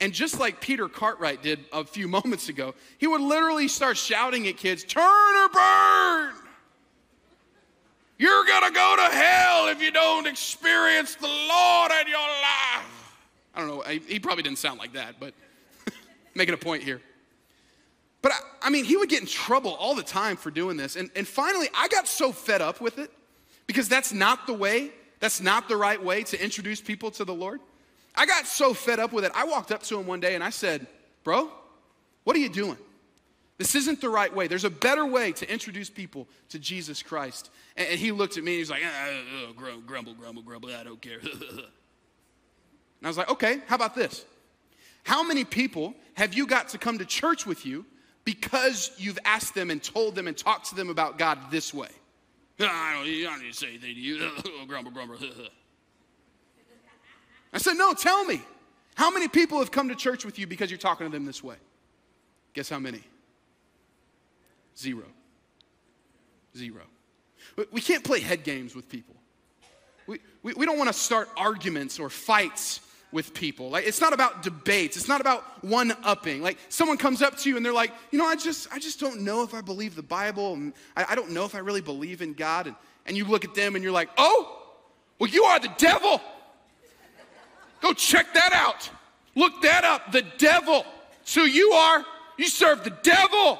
and 0.00 0.12
just 0.12 0.40
like 0.40 0.60
Peter 0.60 0.88
Cartwright 0.88 1.42
did 1.42 1.60
a 1.72 1.84
few 1.84 2.08
moments 2.18 2.48
ago, 2.48 2.74
he 2.98 3.06
would 3.06 3.20
literally 3.20 3.68
start 3.68 3.96
shouting 3.96 4.46
at 4.48 4.56
kids, 4.56 4.84
Turn 4.84 5.02
or 5.04 5.48
burn! 5.48 6.34
You're 8.18 8.44
gonna 8.44 8.70
go 8.70 8.94
to 8.96 9.14
hell 9.14 9.68
if 9.68 9.82
you 9.82 9.90
don't 9.90 10.26
experience 10.26 11.16
the 11.16 11.26
Lord 11.26 11.92
in 12.02 12.08
your 12.08 12.18
life. 12.18 13.16
I 13.54 13.60
don't 13.60 13.68
know, 13.68 13.80
he 13.82 14.20
probably 14.20 14.44
didn't 14.44 14.58
sound 14.58 14.78
like 14.78 14.92
that, 14.92 15.16
but 15.18 15.34
making 16.34 16.54
a 16.54 16.58
point 16.58 16.82
here. 16.82 17.00
But 18.20 18.32
I, 18.32 18.66
I, 18.66 18.70
mean, 18.70 18.84
he 18.84 18.96
would 18.96 19.08
get 19.08 19.20
in 19.20 19.26
trouble 19.26 19.72
all 19.72 19.94
the 19.94 20.02
time 20.02 20.36
for 20.36 20.50
doing 20.50 20.76
this. 20.76 20.96
And, 20.96 21.10
and 21.16 21.26
finally, 21.26 21.68
I 21.74 21.88
got 21.88 22.06
so 22.06 22.32
fed 22.32 22.62
up 22.62 22.80
with 22.80 22.98
it 22.98 23.10
because 23.66 23.88
that's 23.88 24.12
not 24.12 24.46
the 24.46 24.54
way, 24.54 24.90
that's 25.18 25.40
not 25.40 25.68
the 25.68 25.76
right 25.76 26.02
way 26.02 26.22
to 26.24 26.42
introduce 26.42 26.80
people 26.80 27.10
to 27.12 27.24
the 27.24 27.34
Lord. 27.34 27.60
I 28.14 28.26
got 28.26 28.46
so 28.46 28.74
fed 28.74 29.00
up 29.00 29.12
with 29.12 29.24
it. 29.24 29.32
I 29.34 29.44
walked 29.44 29.72
up 29.72 29.82
to 29.84 29.98
him 29.98 30.06
one 30.06 30.20
day 30.20 30.34
and 30.34 30.44
I 30.44 30.50
said, 30.50 30.86
Bro, 31.24 31.50
what 32.24 32.36
are 32.36 32.40
you 32.40 32.48
doing? 32.48 32.78
This 33.58 33.74
isn't 33.74 34.00
the 34.00 34.08
right 34.08 34.34
way. 34.34 34.48
There's 34.48 34.64
a 34.64 34.70
better 34.70 35.06
way 35.06 35.32
to 35.32 35.50
introduce 35.50 35.88
people 35.88 36.26
to 36.48 36.58
Jesus 36.58 37.02
Christ. 37.02 37.50
And, 37.76 37.88
and 37.90 37.98
he 37.98 38.10
looked 38.10 38.36
at 38.36 38.44
me 38.44 38.52
and 38.52 38.58
he's 38.58 38.70
like, 38.70 38.82
oh, 38.84 39.52
grumble, 39.86 40.14
grumble, 40.14 40.42
grumble, 40.42 40.70
I 40.74 40.82
don't 40.82 41.00
care. 41.00 41.18
and 41.22 41.62
I 43.04 43.08
was 43.08 43.16
like, 43.16 43.30
okay, 43.30 43.60
how 43.68 43.76
about 43.76 43.94
this? 43.94 44.24
How 45.04 45.22
many 45.22 45.44
people 45.44 45.94
have 46.14 46.34
you 46.34 46.46
got 46.46 46.68
to 46.70 46.78
come 46.78 46.98
to 46.98 47.04
church 47.04 47.46
with 47.46 47.64
you 47.64 47.84
because 48.24 48.90
you've 48.98 49.18
asked 49.24 49.54
them 49.54 49.70
and 49.70 49.82
told 49.82 50.14
them 50.14 50.28
and 50.28 50.36
talked 50.36 50.66
to 50.66 50.74
them 50.74 50.90
about 50.90 51.18
God 51.18 51.38
this 51.50 51.72
way? 51.72 51.88
I 52.60 52.94
don't, 52.94 53.06
I 53.06 53.22
don't 53.24 53.42
need 53.42 53.52
to 53.52 53.58
say 53.58 53.68
anything 53.68 53.94
to 53.94 54.00
you. 54.00 54.30
Oh, 54.44 54.64
grumble, 54.66 54.92
grumble. 54.92 55.16
I 57.52 57.58
said, 57.58 57.74
no, 57.74 57.92
tell 57.92 58.24
me. 58.24 58.40
How 58.94 59.10
many 59.10 59.28
people 59.28 59.58
have 59.58 59.70
come 59.70 59.88
to 59.88 59.94
church 59.94 60.24
with 60.24 60.38
you 60.38 60.46
because 60.46 60.70
you're 60.70 60.78
talking 60.78 61.06
to 61.06 61.12
them 61.12 61.24
this 61.24 61.42
way? 61.42 61.56
Guess 62.54 62.68
how 62.68 62.78
many? 62.78 63.02
Zero. 64.78 65.04
Zero. 66.56 66.82
We 67.70 67.80
can't 67.80 68.04
play 68.04 68.20
head 68.20 68.44
games 68.44 68.74
with 68.74 68.88
people. 68.88 69.14
We, 70.06 70.20
we, 70.42 70.54
we 70.54 70.66
don't 70.66 70.78
want 70.78 70.88
to 70.88 70.98
start 70.98 71.28
arguments 71.36 71.98
or 71.98 72.10
fights 72.10 72.80
with 73.12 73.34
people. 73.34 73.70
Like 73.70 73.86
it's 73.86 74.00
not 74.00 74.12
about 74.12 74.42
debates. 74.42 74.96
It's 74.96 75.08
not 75.08 75.20
about 75.20 75.62
one 75.62 75.92
upping. 76.02 76.42
Like 76.42 76.58
someone 76.68 76.96
comes 76.96 77.22
up 77.22 77.36
to 77.38 77.48
you 77.48 77.56
and 77.56 77.64
they're 77.64 77.72
like, 77.72 77.92
you 78.10 78.18
know, 78.18 78.26
I 78.26 78.34
just 78.34 78.72
I 78.72 78.78
just 78.78 78.98
don't 78.98 79.20
know 79.20 79.42
if 79.42 79.54
I 79.54 79.60
believe 79.60 79.94
the 79.94 80.02
Bible. 80.02 80.54
And 80.54 80.72
I, 80.96 81.06
I 81.10 81.14
don't 81.14 81.30
know 81.30 81.44
if 81.44 81.54
I 81.54 81.58
really 81.58 81.82
believe 81.82 82.22
in 82.22 82.32
God. 82.32 82.66
And, 82.66 82.76
and 83.06 83.16
you 83.16 83.24
look 83.24 83.44
at 83.44 83.54
them 83.54 83.74
and 83.74 83.84
you're 83.84 83.92
like, 83.92 84.08
oh, 84.16 84.62
well, 85.18 85.30
you 85.30 85.44
are 85.44 85.60
the 85.60 85.72
devil. 85.76 86.20
Go 87.80 87.92
check 87.92 88.32
that 88.34 88.52
out. 88.52 88.88
Look 89.34 89.60
that 89.62 89.84
up. 89.84 90.12
The 90.12 90.24
devil. 90.38 90.84
So 91.24 91.44
you 91.44 91.72
are. 91.72 92.04
You 92.38 92.48
serve 92.48 92.84
the 92.84 92.96
devil. 93.02 93.58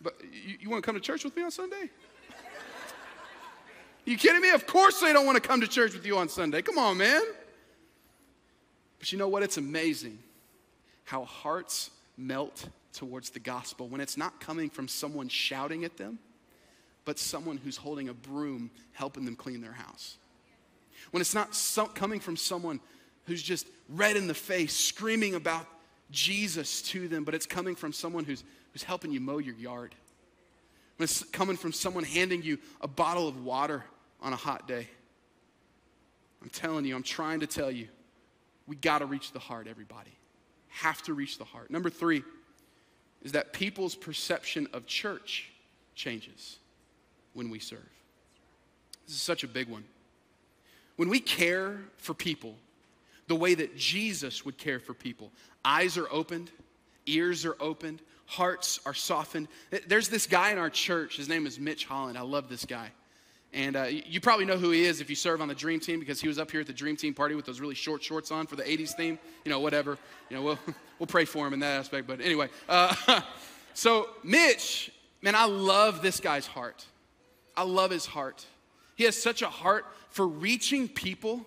But 0.00 0.14
you, 0.22 0.56
you 0.60 0.70
want 0.70 0.82
to 0.82 0.86
come 0.86 0.94
to 0.94 1.00
church 1.00 1.24
with 1.24 1.36
me 1.36 1.42
on 1.42 1.50
Sunday? 1.50 1.90
You 4.04 4.18
kidding 4.18 4.42
me? 4.42 4.50
Of 4.50 4.66
course 4.66 5.00
they 5.00 5.14
don't 5.14 5.24
want 5.24 5.42
to 5.42 5.46
come 5.46 5.62
to 5.62 5.66
church 5.66 5.94
with 5.94 6.04
you 6.04 6.18
on 6.18 6.28
Sunday. 6.28 6.60
Come 6.60 6.76
on, 6.76 6.98
man. 6.98 7.22
But 9.04 9.12
you 9.12 9.18
know 9.18 9.28
what? 9.28 9.42
It's 9.42 9.58
amazing 9.58 10.18
how 11.04 11.26
hearts 11.26 11.90
melt 12.16 12.66
towards 12.94 13.28
the 13.28 13.38
gospel 13.38 13.86
when 13.86 14.00
it's 14.00 14.16
not 14.16 14.40
coming 14.40 14.70
from 14.70 14.88
someone 14.88 15.28
shouting 15.28 15.84
at 15.84 15.98
them, 15.98 16.18
but 17.04 17.18
someone 17.18 17.58
who's 17.58 17.76
holding 17.76 18.08
a 18.08 18.14
broom 18.14 18.70
helping 18.94 19.26
them 19.26 19.36
clean 19.36 19.60
their 19.60 19.74
house. 19.74 20.16
When 21.10 21.20
it's 21.20 21.34
not 21.34 21.54
so, 21.54 21.84
coming 21.84 22.18
from 22.18 22.34
someone 22.34 22.80
who's 23.26 23.42
just 23.42 23.66
red 23.90 24.16
in 24.16 24.26
the 24.26 24.32
face 24.32 24.74
screaming 24.74 25.34
about 25.34 25.66
Jesus 26.10 26.80
to 26.84 27.06
them, 27.06 27.24
but 27.24 27.34
it's 27.34 27.44
coming 27.44 27.74
from 27.74 27.92
someone 27.92 28.24
who's, 28.24 28.42
who's 28.72 28.84
helping 28.84 29.12
you 29.12 29.20
mow 29.20 29.36
your 29.36 29.56
yard. 29.56 29.94
When 30.96 31.04
it's 31.04 31.22
coming 31.24 31.58
from 31.58 31.74
someone 31.74 32.04
handing 32.04 32.42
you 32.42 32.58
a 32.80 32.88
bottle 32.88 33.28
of 33.28 33.44
water 33.44 33.84
on 34.22 34.32
a 34.32 34.36
hot 34.36 34.66
day. 34.66 34.88
I'm 36.40 36.48
telling 36.48 36.86
you, 36.86 36.96
I'm 36.96 37.02
trying 37.02 37.40
to 37.40 37.46
tell 37.46 37.70
you, 37.70 37.88
we 38.66 38.76
got 38.76 38.98
to 38.98 39.06
reach 39.06 39.32
the 39.32 39.38
heart, 39.38 39.66
everybody. 39.68 40.12
Have 40.68 41.02
to 41.02 41.14
reach 41.14 41.38
the 41.38 41.44
heart. 41.44 41.70
Number 41.70 41.90
three 41.90 42.22
is 43.22 43.32
that 43.32 43.52
people's 43.52 43.94
perception 43.94 44.68
of 44.72 44.86
church 44.86 45.50
changes 45.94 46.58
when 47.32 47.50
we 47.50 47.58
serve. 47.58 47.80
This 49.06 49.16
is 49.16 49.22
such 49.22 49.44
a 49.44 49.48
big 49.48 49.68
one. 49.68 49.84
When 50.96 51.08
we 51.08 51.20
care 51.20 51.78
for 51.96 52.14
people 52.14 52.54
the 53.26 53.34
way 53.34 53.54
that 53.54 53.76
Jesus 53.76 54.44
would 54.44 54.58
care 54.58 54.78
for 54.78 54.94
people, 54.94 55.30
eyes 55.64 55.96
are 55.96 56.08
opened, 56.10 56.50
ears 57.06 57.44
are 57.44 57.56
opened, 57.60 58.00
hearts 58.26 58.80
are 58.86 58.94
softened. 58.94 59.48
There's 59.86 60.08
this 60.08 60.26
guy 60.26 60.52
in 60.52 60.58
our 60.58 60.70
church, 60.70 61.16
his 61.16 61.28
name 61.28 61.46
is 61.46 61.58
Mitch 61.58 61.84
Holland. 61.84 62.18
I 62.18 62.22
love 62.22 62.48
this 62.48 62.64
guy. 62.64 62.90
And 63.54 63.76
uh, 63.76 63.84
you 63.84 64.20
probably 64.20 64.44
know 64.44 64.58
who 64.58 64.70
he 64.70 64.84
is 64.84 65.00
if 65.00 65.08
you 65.08 65.16
serve 65.16 65.40
on 65.40 65.48
the 65.48 65.54
Dream 65.54 65.80
Team 65.80 66.00
because 66.00 66.20
he 66.20 66.28
was 66.28 66.38
up 66.38 66.50
here 66.50 66.60
at 66.60 66.66
the 66.66 66.72
Dream 66.72 66.96
Team 66.96 67.14
party 67.14 67.34
with 67.34 67.46
those 67.46 67.60
really 67.60 67.76
short 67.76 68.02
shorts 68.02 68.30
on 68.30 68.46
for 68.46 68.56
the 68.56 68.64
80s 68.64 68.96
theme. 68.96 69.18
You 69.44 69.50
know, 69.50 69.60
whatever. 69.60 69.96
You 70.28 70.36
know, 70.36 70.42
we'll, 70.42 70.58
we'll 70.98 71.06
pray 71.06 71.24
for 71.24 71.46
him 71.46 71.54
in 71.54 71.60
that 71.60 71.78
aspect. 71.78 72.06
But 72.06 72.20
anyway, 72.20 72.48
uh, 72.68 73.20
So, 73.74 74.08
Mitch, 74.22 74.92
man, 75.20 75.34
I 75.34 75.44
love 75.46 76.00
this 76.00 76.20
guy's 76.20 76.46
heart. 76.46 76.86
I 77.56 77.64
love 77.64 77.90
his 77.90 78.06
heart. 78.06 78.46
He 78.94 79.04
has 79.04 79.20
such 79.20 79.42
a 79.42 79.48
heart 79.48 79.84
for 80.10 80.26
reaching 80.26 80.88
people 80.88 81.44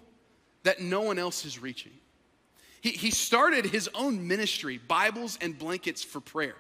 that 0.63 0.82
no 0.82 1.02
one 1.02 1.17
else 1.17 1.46
is 1.46 1.58
reaching. 1.60 1.93
He, 2.82 2.89
he 2.89 3.12
started 3.12 3.65
his 3.65 3.89
own 3.96 4.28
ministry, 4.28 4.78
Bibles 4.78 5.39
and 5.41 5.58
Blankets 5.58 6.04
for 6.04 6.20
Prayer. 6.20 6.56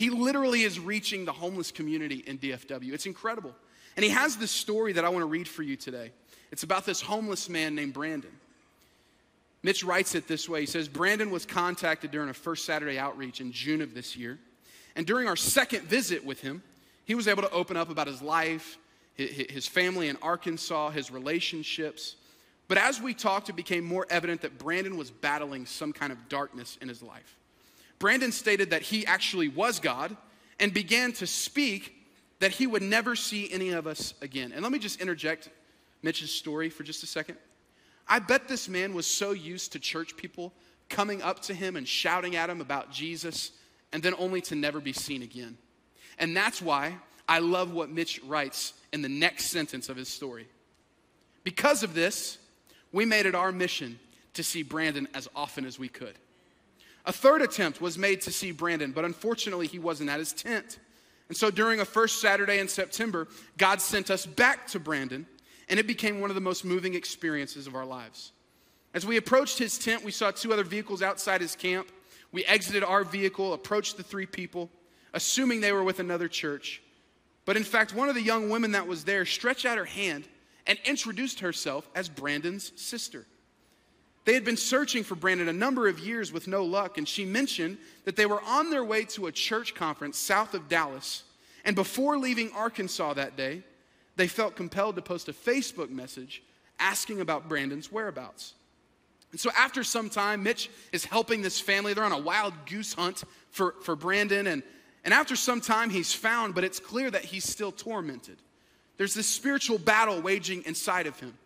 He 0.00 0.08
literally 0.08 0.62
is 0.62 0.80
reaching 0.80 1.26
the 1.26 1.32
homeless 1.32 1.70
community 1.70 2.24
in 2.26 2.38
DFW. 2.38 2.94
It's 2.94 3.04
incredible. 3.04 3.54
And 3.96 4.02
he 4.02 4.10
has 4.10 4.38
this 4.38 4.50
story 4.50 4.94
that 4.94 5.04
I 5.04 5.10
want 5.10 5.20
to 5.20 5.26
read 5.26 5.46
for 5.46 5.62
you 5.62 5.76
today. 5.76 6.10
It's 6.50 6.62
about 6.62 6.86
this 6.86 7.02
homeless 7.02 7.50
man 7.50 7.74
named 7.74 7.92
Brandon. 7.92 8.30
Mitch 9.62 9.84
writes 9.84 10.14
it 10.14 10.26
this 10.26 10.48
way 10.48 10.60
He 10.60 10.66
says, 10.66 10.88
Brandon 10.88 11.30
was 11.30 11.44
contacted 11.44 12.12
during 12.12 12.30
a 12.30 12.32
first 12.32 12.64
Saturday 12.64 12.98
outreach 12.98 13.42
in 13.42 13.52
June 13.52 13.82
of 13.82 13.92
this 13.92 14.16
year. 14.16 14.38
And 14.96 15.06
during 15.06 15.28
our 15.28 15.36
second 15.36 15.82
visit 15.82 16.24
with 16.24 16.40
him, 16.40 16.62
he 17.04 17.14
was 17.14 17.28
able 17.28 17.42
to 17.42 17.50
open 17.50 17.76
up 17.76 17.90
about 17.90 18.06
his 18.06 18.22
life, 18.22 18.78
his 19.16 19.66
family 19.66 20.08
in 20.08 20.16
Arkansas, 20.22 20.92
his 20.92 21.10
relationships. 21.10 22.16
But 22.68 22.78
as 22.78 23.02
we 23.02 23.12
talked, 23.12 23.50
it 23.50 23.54
became 23.54 23.84
more 23.84 24.06
evident 24.08 24.40
that 24.40 24.56
Brandon 24.56 24.96
was 24.96 25.10
battling 25.10 25.66
some 25.66 25.92
kind 25.92 26.10
of 26.10 26.30
darkness 26.30 26.78
in 26.80 26.88
his 26.88 27.02
life. 27.02 27.36
Brandon 28.00 28.32
stated 28.32 28.70
that 28.70 28.82
he 28.82 29.06
actually 29.06 29.46
was 29.46 29.78
God 29.78 30.16
and 30.58 30.74
began 30.74 31.12
to 31.12 31.26
speak 31.26 31.94
that 32.40 32.50
he 32.50 32.66
would 32.66 32.82
never 32.82 33.14
see 33.14 33.52
any 33.52 33.70
of 33.70 33.86
us 33.86 34.14
again. 34.22 34.50
And 34.52 34.62
let 34.62 34.72
me 34.72 34.78
just 34.80 35.00
interject 35.00 35.50
Mitch's 36.02 36.32
story 36.32 36.70
for 36.70 36.82
just 36.82 37.04
a 37.04 37.06
second. 37.06 37.36
I 38.08 38.18
bet 38.18 38.48
this 38.48 38.68
man 38.68 38.94
was 38.94 39.06
so 39.06 39.30
used 39.30 39.72
to 39.72 39.78
church 39.78 40.16
people 40.16 40.52
coming 40.88 41.22
up 41.22 41.40
to 41.42 41.54
him 41.54 41.76
and 41.76 41.86
shouting 41.86 42.34
at 42.34 42.50
him 42.50 42.60
about 42.60 42.90
Jesus 42.90 43.52
and 43.92 44.02
then 44.02 44.14
only 44.18 44.40
to 44.42 44.54
never 44.54 44.80
be 44.80 44.92
seen 44.92 45.22
again. 45.22 45.56
And 46.18 46.36
that's 46.36 46.60
why 46.60 46.96
I 47.28 47.38
love 47.38 47.72
what 47.72 47.90
Mitch 47.90 48.20
writes 48.24 48.72
in 48.92 49.02
the 49.02 49.08
next 49.08 49.46
sentence 49.46 49.88
of 49.88 49.96
his 49.96 50.08
story. 50.08 50.48
Because 51.44 51.82
of 51.82 51.94
this, 51.94 52.38
we 52.92 53.04
made 53.04 53.26
it 53.26 53.34
our 53.34 53.52
mission 53.52 53.98
to 54.34 54.42
see 54.42 54.62
Brandon 54.62 55.06
as 55.14 55.28
often 55.36 55.64
as 55.64 55.78
we 55.78 55.88
could. 55.88 56.14
A 57.10 57.12
third 57.12 57.42
attempt 57.42 57.80
was 57.80 57.98
made 57.98 58.20
to 58.20 58.30
see 58.30 58.52
Brandon, 58.52 58.92
but 58.92 59.04
unfortunately, 59.04 59.66
he 59.66 59.80
wasn't 59.80 60.10
at 60.10 60.20
his 60.20 60.32
tent. 60.32 60.78
And 61.26 61.36
so 61.36 61.50
during 61.50 61.80
a 61.80 61.84
first 61.84 62.20
Saturday 62.20 62.60
in 62.60 62.68
September, 62.68 63.26
God 63.58 63.80
sent 63.80 64.12
us 64.12 64.26
back 64.26 64.68
to 64.68 64.78
Brandon, 64.78 65.26
and 65.68 65.80
it 65.80 65.88
became 65.88 66.20
one 66.20 66.30
of 66.30 66.36
the 66.36 66.40
most 66.40 66.64
moving 66.64 66.94
experiences 66.94 67.66
of 67.66 67.74
our 67.74 67.84
lives. 67.84 68.30
As 68.94 69.04
we 69.04 69.16
approached 69.16 69.58
his 69.58 69.76
tent, 69.76 70.04
we 70.04 70.12
saw 70.12 70.30
two 70.30 70.52
other 70.52 70.62
vehicles 70.62 71.02
outside 71.02 71.40
his 71.40 71.56
camp. 71.56 71.88
We 72.30 72.44
exited 72.44 72.84
our 72.84 73.02
vehicle, 73.02 73.54
approached 73.54 73.96
the 73.96 74.04
three 74.04 74.26
people, 74.26 74.70
assuming 75.12 75.60
they 75.60 75.72
were 75.72 75.82
with 75.82 75.98
another 75.98 76.28
church. 76.28 76.80
But 77.44 77.56
in 77.56 77.64
fact, 77.64 77.92
one 77.92 78.08
of 78.08 78.14
the 78.14 78.22
young 78.22 78.50
women 78.50 78.70
that 78.70 78.86
was 78.86 79.02
there 79.02 79.26
stretched 79.26 79.66
out 79.66 79.78
her 79.78 79.84
hand 79.84 80.28
and 80.64 80.78
introduced 80.84 81.40
herself 81.40 81.90
as 81.96 82.08
Brandon's 82.08 82.70
sister. 82.80 83.26
They 84.30 84.34
had 84.34 84.44
been 84.44 84.56
searching 84.56 85.02
for 85.02 85.16
Brandon 85.16 85.48
a 85.48 85.52
number 85.52 85.88
of 85.88 85.98
years 85.98 86.32
with 86.32 86.46
no 86.46 86.64
luck, 86.64 86.98
and 86.98 87.08
she 87.08 87.24
mentioned 87.24 87.78
that 88.04 88.14
they 88.14 88.26
were 88.26 88.40
on 88.42 88.70
their 88.70 88.84
way 88.84 89.02
to 89.06 89.26
a 89.26 89.32
church 89.32 89.74
conference 89.74 90.16
south 90.18 90.54
of 90.54 90.68
Dallas. 90.68 91.24
And 91.64 91.74
before 91.74 92.16
leaving 92.16 92.52
Arkansas 92.52 93.14
that 93.14 93.36
day, 93.36 93.64
they 94.14 94.28
felt 94.28 94.54
compelled 94.54 94.94
to 94.94 95.02
post 95.02 95.28
a 95.28 95.32
Facebook 95.32 95.90
message 95.90 96.44
asking 96.78 97.20
about 97.20 97.48
Brandon's 97.48 97.90
whereabouts. 97.90 98.54
And 99.32 99.40
so, 99.40 99.50
after 99.58 99.82
some 99.82 100.08
time, 100.08 100.44
Mitch 100.44 100.70
is 100.92 101.04
helping 101.04 101.42
this 101.42 101.58
family. 101.58 101.92
They're 101.92 102.04
on 102.04 102.12
a 102.12 102.16
wild 102.16 102.54
goose 102.66 102.94
hunt 102.94 103.24
for, 103.50 103.74
for 103.82 103.96
Brandon. 103.96 104.46
And, 104.46 104.62
and 105.04 105.12
after 105.12 105.34
some 105.34 105.60
time, 105.60 105.90
he's 105.90 106.14
found, 106.14 106.54
but 106.54 106.62
it's 106.62 106.78
clear 106.78 107.10
that 107.10 107.24
he's 107.24 107.42
still 107.42 107.72
tormented. 107.72 108.36
There's 108.96 109.14
this 109.14 109.26
spiritual 109.26 109.78
battle 109.78 110.20
waging 110.20 110.62
inside 110.66 111.08
of 111.08 111.18
him. 111.18 111.36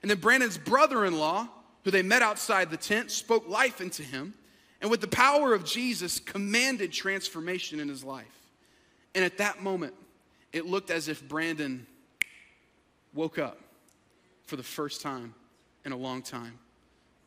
And 0.00 0.10
then 0.10 0.16
Brandon's 0.16 0.56
brother 0.56 1.04
in 1.04 1.18
law 1.18 1.50
who 1.84 1.90
they 1.90 2.02
met 2.02 2.22
outside 2.22 2.70
the 2.70 2.76
tent, 2.76 3.10
spoke 3.10 3.48
life 3.48 3.80
into 3.80 4.02
him, 4.02 4.34
and 4.80 4.90
with 4.90 5.00
the 5.00 5.08
power 5.08 5.54
of 5.54 5.64
Jesus, 5.64 6.18
commanded 6.18 6.92
transformation 6.92 7.80
in 7.80 7.88
his 7.88 8.02
life. 8.02 8.26
And 9.14 9.24
at 9.24 9.38
that 9.38 9.62
moment, 9.62 9.94
it 10.52 10.66
looked 10.66 10.90
as 10.90 11.08
if 11.08 11.26
Brandon 11.28 11.86
woke 13.14 13.38
up 13.38 13.58
for 14.46 14.56
the 14.56 14.62
first 14.62 15.00
time 15.00 15.34
in 15.84 15.92
a 15.92 15.96
long 15.96 16.22
time. 16.22 16.58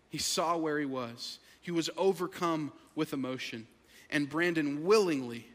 He 0.10 0.18
saw 0.18 0.58
where 0.58 0.80
he 0.80 0.86
was, 0.86 1.40
he 1.62 1.72
was 1.72 1.90
overcome 1.98 2.72
with 2.96 3.14
emotion. 3.14 3.68
And 4.10 4.30
Brandon 4.30 4.86
willingly 4.86 5.46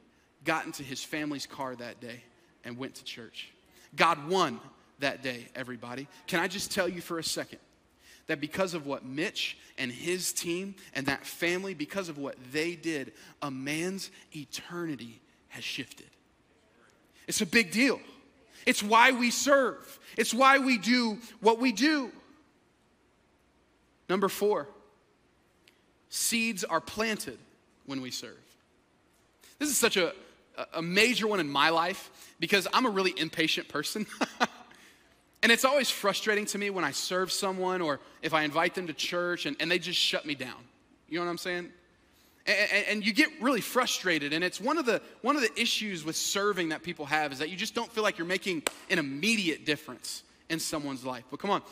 got 0.45 0.67
into 0.67 0.83
his 0.83 1.03
family's 1.03 1.47
car 1.47 1.77
that 1.77 2.01
day 2.01 2.23
and 2.65 2.77
went 2.77 2.97
to 2.97 3.05
church. 3.05 3.53
God 3.95 4.29
won 4.29 4.61
that 4.99 5.23
day, 5.23 5.47
everybody. 5.55 6.09
Can 6.27 6.41
I 6.41 6.49
just 6.49 6.71
tell 6.73 6.89
you 6.89 7.01
for 7.01 7.19
a 7.19 7.25
second? 7.25 7.59
That 8.31 8.41
because 8.41 8.75
of 8.75 8.87
what 8.87 9.05
Mitch 9.05 9.59
and 9.77 9.91
his 9.91 10.33
team 10.33 10.77
and 10.95 11.07
that 11.07 11.27
family, 11.27 11.75
because 11.75 12.09
of 12.09 12.17
what 12.17 12.37
they 12.53 12.77
did, 12.77 13.13
a 13.43 13.51
man's 13.51 14.13
eternity 14.33 15.21
has 15.49 15.65
shifted. 15.65 16.07
It's 17.27 17.41
a 17.41 17.47
big 17.47 17.73
deal. 17.73 17.99
It's 18.67 18.85
why 18.85 19.11
we 19.11 19.33
serve, 19.33 19.99
it's 20.17 20.33
why 20.33 20.59
we 20.59 20.79
do 20.79 21.19
what 21.41 21.59
we 21.59 21.73
do. 21.73 22.13
Number 24.09 24.29
four, 24.29 24.69
seeds 26.09 26.63
are 26.63 26.81
planted 26.81 27.39
when 27.87 28.01
we 28.01 28.13
serve. 28.13 28.39
This 29.59 29.71
is 29.71 29.77
such 29.77 29.97
a, 29.97 30.13
a 30.73 30.81
major 30.81 31.27
one 31.27 31.41
in 31.41 31.51
my 31.51 31.71
life 31.71 32.13
because 32.39 32.69
I'm 32.73 32.87
a 32.87 32.91
really 32.91 33.13
impatient 33.17 33.67
person. 33.67 34.07
And 35.43 35.51
it's 35.51 35.65
always 35.65 35.91
frustrating 35.91 36.45
to 36.47 36.59
me 36.59 36.71
when 36.71 36.85
I 36.85 36.91
serve 36.91 37.33
someone 37.33 37.81
or 37.81 38.01
if 38.23 38.35
I 38.35 38.43
invite 38.43 38.75
them 38.75 38.87
to 38.89 38.93
church 38.93 39.47
and, 39.47 39.57
and 39.59 39.71
they 39.71 39.79
just 39.79 39.99
shut 39.99 40.27
me 40.27 40.35
down. 40.35 40.59
You 41.09 41.19
know 41.19 41.25
what 41.25 41.31
I'm 41.31 41.39
saying? 41.39 41.71
And, 42.47 42.85
and, 42.89 43.07
you 43.07 43.13
get 43.13 43.29
really 43.41 43.61
frustrated. 43.61 44.33
And 44.33 44.43
it's 44.43 44.61
one 44.61 44.79
of, 44.79 44.87
the, 44.87 45.01
one 45.23 45.37
of 45.37 45.43
the 45.43 45.61
issues 45.61 46.05
with 46.05 46.17
serving 46.17 46.71
that 46.71 46.83
people 46.83 47.07
have 47.07 47.33
is 47.33 47.39
that 47.39 47.51
you 47.51 47.57
just 47.57 47.75
don't 47.75 47.91
feel 47.93 48.03
like 48.03 48.19
you're 48.19 48.27
making 48.27 48.63
an 48.89 48.99
immediate 48.99 49.67
difference 49.67 50.23
in 50.49 50.59
someone's 50.59 51.05
life. 51.05 51.25
But 51.31 51.39
come 51.39 51.51
on, 51.51 51.63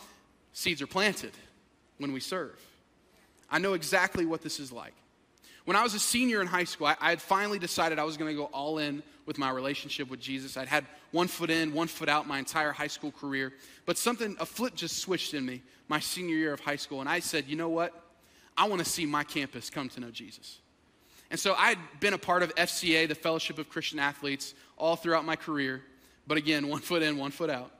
seeds 0.52 0.82
are 0.82 0.86
planted 0.86 1.32
when 1.98 2.12
we 2.12 2.20
serve. 2.20 2.60
I 3.50 3.58
know 3.58 3.72
exactly 3.72 4.26
what 4.26 4.42
this 4.42 4.60
is 4.60 4.70
like. 4.70 4.94
When 5.68 5.76
I 5.76 5.82
was 5.82 5.92
a 5.92 5.98
senior 5.98 6.40
in 6.40 6.46
high 6.46 6.64
school, 6.64 6.86
I, 6.86 6.96
I 6.98 7.10
had 7.10 7.20
finally 7.20 7.58
decided 7.58 7.98
I 7.98 8.04
was 8.04 8.16
going 8.16 8.34
to 8.34 8.34
go 8.34 8.46
all 8.54 8.78
in 8.78 9.02
with 9.26 9.36
my 9.36 9.50
relationship 9.50 10.08
with 10.08 10.18
Jesus. 10.18 10.56
I'd 10.56 10.66
had 10.66 10.86
one 11.10 11.28
foot 11.28 11.50
in, 11.50 11.74
one 11.74 11.88
foot 11.88 12.08
out 12.08 12.26
my 12.26 12.38
entire 12.38 12.72
high 12.72 12.86
school 12.86 13.12
career. 13.12 13.52
But 13.84 13.98
something, 13.98 14.34
a 14.40 14.46
flip 14.46 14.74
just 14.74 14.96
switched 14.96 15.34
in 15.34 15.44
me 15.44 15.60
my 15.86 16.00
senior 16.00 16.36
year 16.36 16.54
of 16.54 16.60
high 16.60 16.76
school. 16.76 17.00
And 17.00 17.08
I 17.08 17.20
said, 17.20 17.44
you 17.48 17.54
know 17.54 17.68
what? 17.68 17.92
I 18.56 18.66
want 18.66 18.82
to 18.82 18.90
see 18.90 19.04
my 19.04 19.24
campus 19.24 19.68
come 19.68 19.90
to 19.90 20.00
know 20.00 20.10
Jesus. 20.10 20.60
And 21.30 21.38
so 21.38 21.52
I'd 21.52 21.76
been 22.00 22.14
a 22.14 22.18
part 22.18 22.42
of 22.42 22.54
FCA, 22.54 23.06
the 23.06 23.14
Fellowship 23.14 23.58
of 23.58 23.68
Christian 23.68 23.98
Athletes, 23.98 24.54
all 24.78 24.96
throughout 24.96 25.26
my 25.26 25.36
career. 25.36 25.82
But 26.26 26.38
again, 26.38 26.68
one 26.68 26.80
foot 26.80 27.02
in, 27.02 27.18
one 27.18 27.30
foot 27.30 27.50
out. 27.50 27.72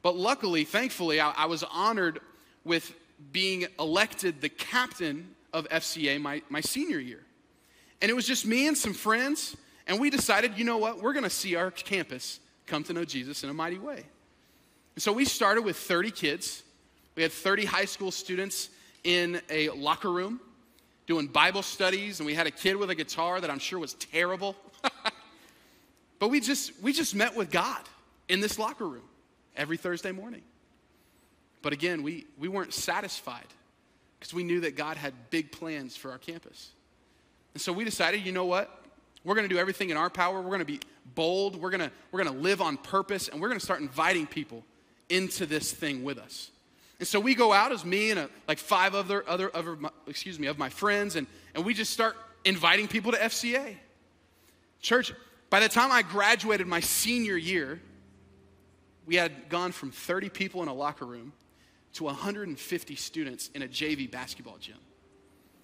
But 0.00 0.16
luckily, 0.16 0.64
thankfully, 0.64 1.20
I, 1.20 1.30
I 1.32 1.44
was 1.44 1.62
honored 1.62 2.20
with 2.64 2.90
being 3.32 3.66
elected 3.78 4.40
the 4.40 4.48
captain 4.48 5.36
of 5.56 5.66
FCA 5.70 6.20
my, 6.20 6.42
my 6.50 6.60
senior 6.60 6.98
year. 6.98 7.22
And 8.02 8.10
it 8.10 8.14
was 8.14 8.26
just 8.26 8.46
me 8.46 8.68
and 8.68 8.76
some 8.76 8.92
friends, 8.92 9.56
and 9.86 9.98
we 9.98 10.10
decided, 10.10 10.58
you 10.58 10.64
know 10.64 10.76
what, 10.76 11.00
we're 11.00 11.14
gonna 11.14 11.30
see 11.30 11.56
our 11.56 11.70
campus 11.70 12.40
come 12.66 12.84
to 12.84 12.92
know 12.92 13.04
Jesus 13.04 13.42
in 13.42 13.48
a 13.48 13.54
mighty 13.54 13.78
way. 13.78 14.04
And 14.94 15.02
so 15.02 15.12
we 15.12 15.24
started 15.24 15.62
with 15.62 15.76
30 15.76 16.10
kids. 16.10 16.62
We 17.14 17.22
had 17.22 17.32
30 17.32 17.64
high 17.64 17.86
school 17.86 18.10
students 18.10 18.68
in 19.02 19.40
a 19.48 19.70
locker 19.70 20.12
room 20.12 20.40
doing 21.06 21.26
Bible 21.26 21.62
studies, 21.62 22.20
and 22.20 22.26
we 22.26 22.34
had 22.34 22.46
a 22.46 22.50
kid 22.50 22.76
with 22.76 22.90
a 22.90 22.94
guitar 22.94 23.40
that 23.40 23.48
I'm 23.48 23.58
sure 23.58 23.78
was 23.78 23.94
terrible. 23.94 24.56
but 26.18 26.28
we 26.28 26.40
just 26.40 26.72
we 26.82 26.92
just 26.92 27.14
met 27.14 27.34
with 27.34 27.50
God 27.50 27.80
in 28.28 28.40
this 28.40 28.58
locker 28.58 28.86
room 28.86 29.08
every 29.56 29.78
Thursday 29.78 30.12
morning. 30.12 30.42
But 31.62 31.72
again, 31.72 32.02
we, 32.02 32.26
we 32.38 32.48
weren't 32.48 32.74
satisfied 32.74 33.46
because 34.18 34.34
we 34.34 34.44
knew 34.44 34.60
that 34.60 34.76
God 34.76 34.96
had 34.96 35.12
big 35.30 35.52
plans 35.52 35.96
for 35.96 36.10
our 36.10 36.18
campus. 36.18 36.70
And 37.54 37.60
so 37.60 37.72
we 37.72 37.84
decided, 37.84 38.24
you 38.24 38.32
know 38.32 38.44
what? 38.44 38.82
We're 39.24 39.34
going 39.34 39.48
to 39.48 39.54
do 39.54 39.58
everything 39.58 39.90
in 39.90 39.96
our 39.96 40.10
power. 40.10 40.40
We're 40.40 40.48
going 40.48 40.60
to 40.60 40.64
be 40.64 40.80
bold. 41.14 41.56
We're 41.56 41.70
going 41.70 41.80
to, 41.80 41.90
we're 42.12 42.22
going 42.22 42.34
to 42.34 42.42
live 42.42 42.60
on 42.60 42.76
purpose, 42.76 43.28
and 43.28 43.40
we're 43.40 43.48
going 43.48 43.58
to 43.58 43.64
start 43.64 43.80
inviting 43.80 44.26
people 44.26 44.64
into 45.08 45.46
this 45.46 45.72
thing 45.72 46.04
with 46.04 46.18
us. 46.18 46.50
And 46.98 47.06
so 47.06 47.20
we 47.20 47.34
go 47.34 47.52
out 47.52 47.72
as 47.72 47.84
me 47.84 48.10
and 48.10 48.20
a, 48.20 48.30
like 48.48 48.58
five 48.58 48.94
other, 48.94 49.28
other, 49.28 49.54
other, 49.54 49.76
excuse 50.06 50.38
me, 50.38 50.46
of 50.46 50.58
my 50.58 50.68
friends, 50.68 51.16
and, 51.16 51.26
and 51.54 51.64
we 51.64 51.74
just 51.74 51.92
start 51.92 52.16
inviting 52.44 52.88
people 52.88 53.12
to 53.12 53.18
FCA. 53.18 53.76
Church, 54.80 55.12
by 55.50 55.60
the 55.60 55.68
time 55.68 55.92
I 55.92 56.02
graduated 56.02 56.66
my 56.66 56.80
senior 56.80 57.36
year, 57.36 57.80
we 59.04 59.16
had 59.16 59.48
gone 59.48 59.72
from 59.72 59.90
30 59.90 60.28
people 60.30 60.62
in 60.62 60.68
a 60.68 60.74
locker 60.74 61.04
room 61.04 61.32
to 61.96 62.04
150 62.04 62.94
students 62.96 63.50
in 63.54 63.62
a 63.62 63.68
JV 63.68 64.10
basketball 64.10 64.56
gym. 64.58 64.76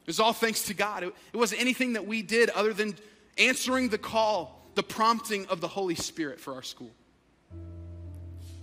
It 0.02 0.06
was 0.06 0.20
all 0.20 0.32
thanks 0.32 0.64
to 0.64 0.74
God. 0.74 1.04
It, 1.04 1.14
wasn't 1.32 1.60
anything 1.60 1.92
that 1.92 2.06
we 2.06 2.22
did 2.22 2.50
other 2.50 2.72
than 2.72 2.96
answering 3.38 3.88
the 3.88 3.98
call, 3.98 4.66
the 4.74 4.82
prompting 4.82 5.46
of 5.46 5.60
the 5.60 5.68
Holy 5.68 5.94
Spirit 5.94 6.40
for 6.40 6.54
our 6.54 6.62
school. 6.62 6.90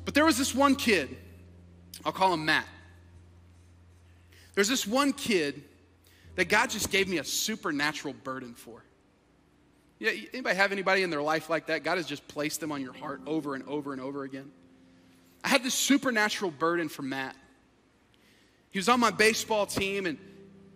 But 0.03 0.13
there 0.13 0.25
was 0.25 0.37
this 0.37 0.53
one 0.53 0.75
kid, 0.75 1.15
I'll 2.03 2.11
call 2.11 2.33
him 2.33 2.45
Matt. 2.45 2.65
There's 4.55 4.67
this 4.67 4.85
one 4.85 5.13
kid 5.13 5.63
that 6.35 6.49
God 6.49 6.69
just 6.69 6.91
gave 6.91 7.07
me 7.07 7.19
a 7.19 7.23
supernatural 7.23 8.13
burden 8.23 8.53
for. 8.53 8.83
Yeah, 9.99 10.11
anybody 10.33 10.55
have 10.55 10.71
anybody 10.71 11.03
in 11.03 11.09
their 11.09 11.21
life 11.21 11.49
like 11.49 11.67
that? 11.67 11.83
God 11.83 11.97
has 11.97 12.05
just 12.05 12.27
placed 12.27 12.59
them 12.59 12.71
on 12.71 12.81
your 12.81 12.93
heart 12.93 13.21
over 13.27 13.55
and 13.55 13.63
over 13.65 13.93
and 13.93 14.01
over 14.01 14.23
again. 14.23 14.51
I 15.43 15.49
had 15.49 15.63
this 15.63 15.73
supernatural 15.73 16.51
burden 16.51 16.89
for 16.89 17.01
Matt. 17.01 17.35
He 18.71 18.79
was 18.79 18.89
on 18.89 18.99
my 18.99 19.11
baseball 19.11 19.65
team, 19.65 20.05
and 20.05 20.17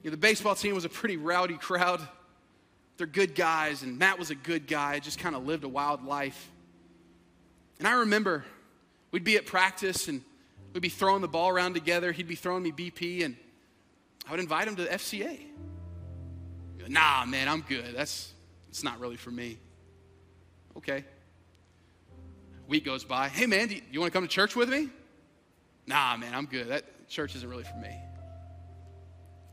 you 0.01 0.09
know, 0.09 0.11
the 0.11 0.17
baseball 0.17 0.55
team 0.55 0.75
was 0.75 0.85
a 0.85 0.89
pretty 0.89 1.17
rowdy 1.17 1.57
crowd. 1.57 2.01
They're 2.97 3.07
good 3.07 3.35
guys, 3.35 3.83
and 3.83 3.97
Matt 3.97 4.19
was 4.19 4.29
a 4.29 4.35
good 4.35 4.67
guy, 4.67 4.99
just 4.99 5.19
kind 5.19 5.35
of 5.35 5.45
lived 5.45 5.63
a 5.63 5.69
wild 5.69 6.05
life. 6.05 6.51
And 7.79 7.87
I 7.87 7.99
remember 7.99 8.45
we'd 9.11 9.23
be 9.23 9.35
at 9.35 9.45
practice 9.45 10.07
and 10.07 10.21
we'd 10.73 10.81
be 10.81 10.89
throwing 10.89 11.21
the 11.21 11.27
ball 11.27 11.49
around 11.49 11.73
together. 11.73 12.11
He'd 12.11 12.27
be 12.27 12.35
throwing 12.35 12.63
me 12.63 12.71
BP, 12.71 13.25
and 13.25 13.35
I 14.27 14.31
would 14.31 14.39
invite 14.39 14.67
him 14.67 14.75
to 14.77 14.83
the 14.83 14.89
FCA. 14.89 15.39
nah, 16.87 17.25
man, 17.25 17.47
I'm 17.47 17.61
good. 17.61 17.95
That's 17.95 18.31
it's 18.69 18.83
not 18.83 18.99
really 18.99 19.17
for 19.17 19.31
me. 19.31 19.57
Okay. 20.77 21.05
Week 22.67 22.85
goes 22.85 23.03
by. 23.03 23.27
Hey, 23.27 23.45
man, 23.45 23.67
do 23.67 23.75
you, 23.75 23.81
you 23.91 23.99
want 23.99 24.11
to 24.11 24.17
come 24.17 24.23
to 24.23 24.33
church 24.33 24.55
with 24.55 24.69
me? 24.69 24.89
Nah, 25.85 26.17
man, 26.17 26.33
I'm 26.33 26.45
good. 26.45 26.69
That 26.69 26.85
church 27.07 27.35
isn't 27.35 27.49
really 27.49 27.63
for 27.63 27.77
me. 27.77 27.95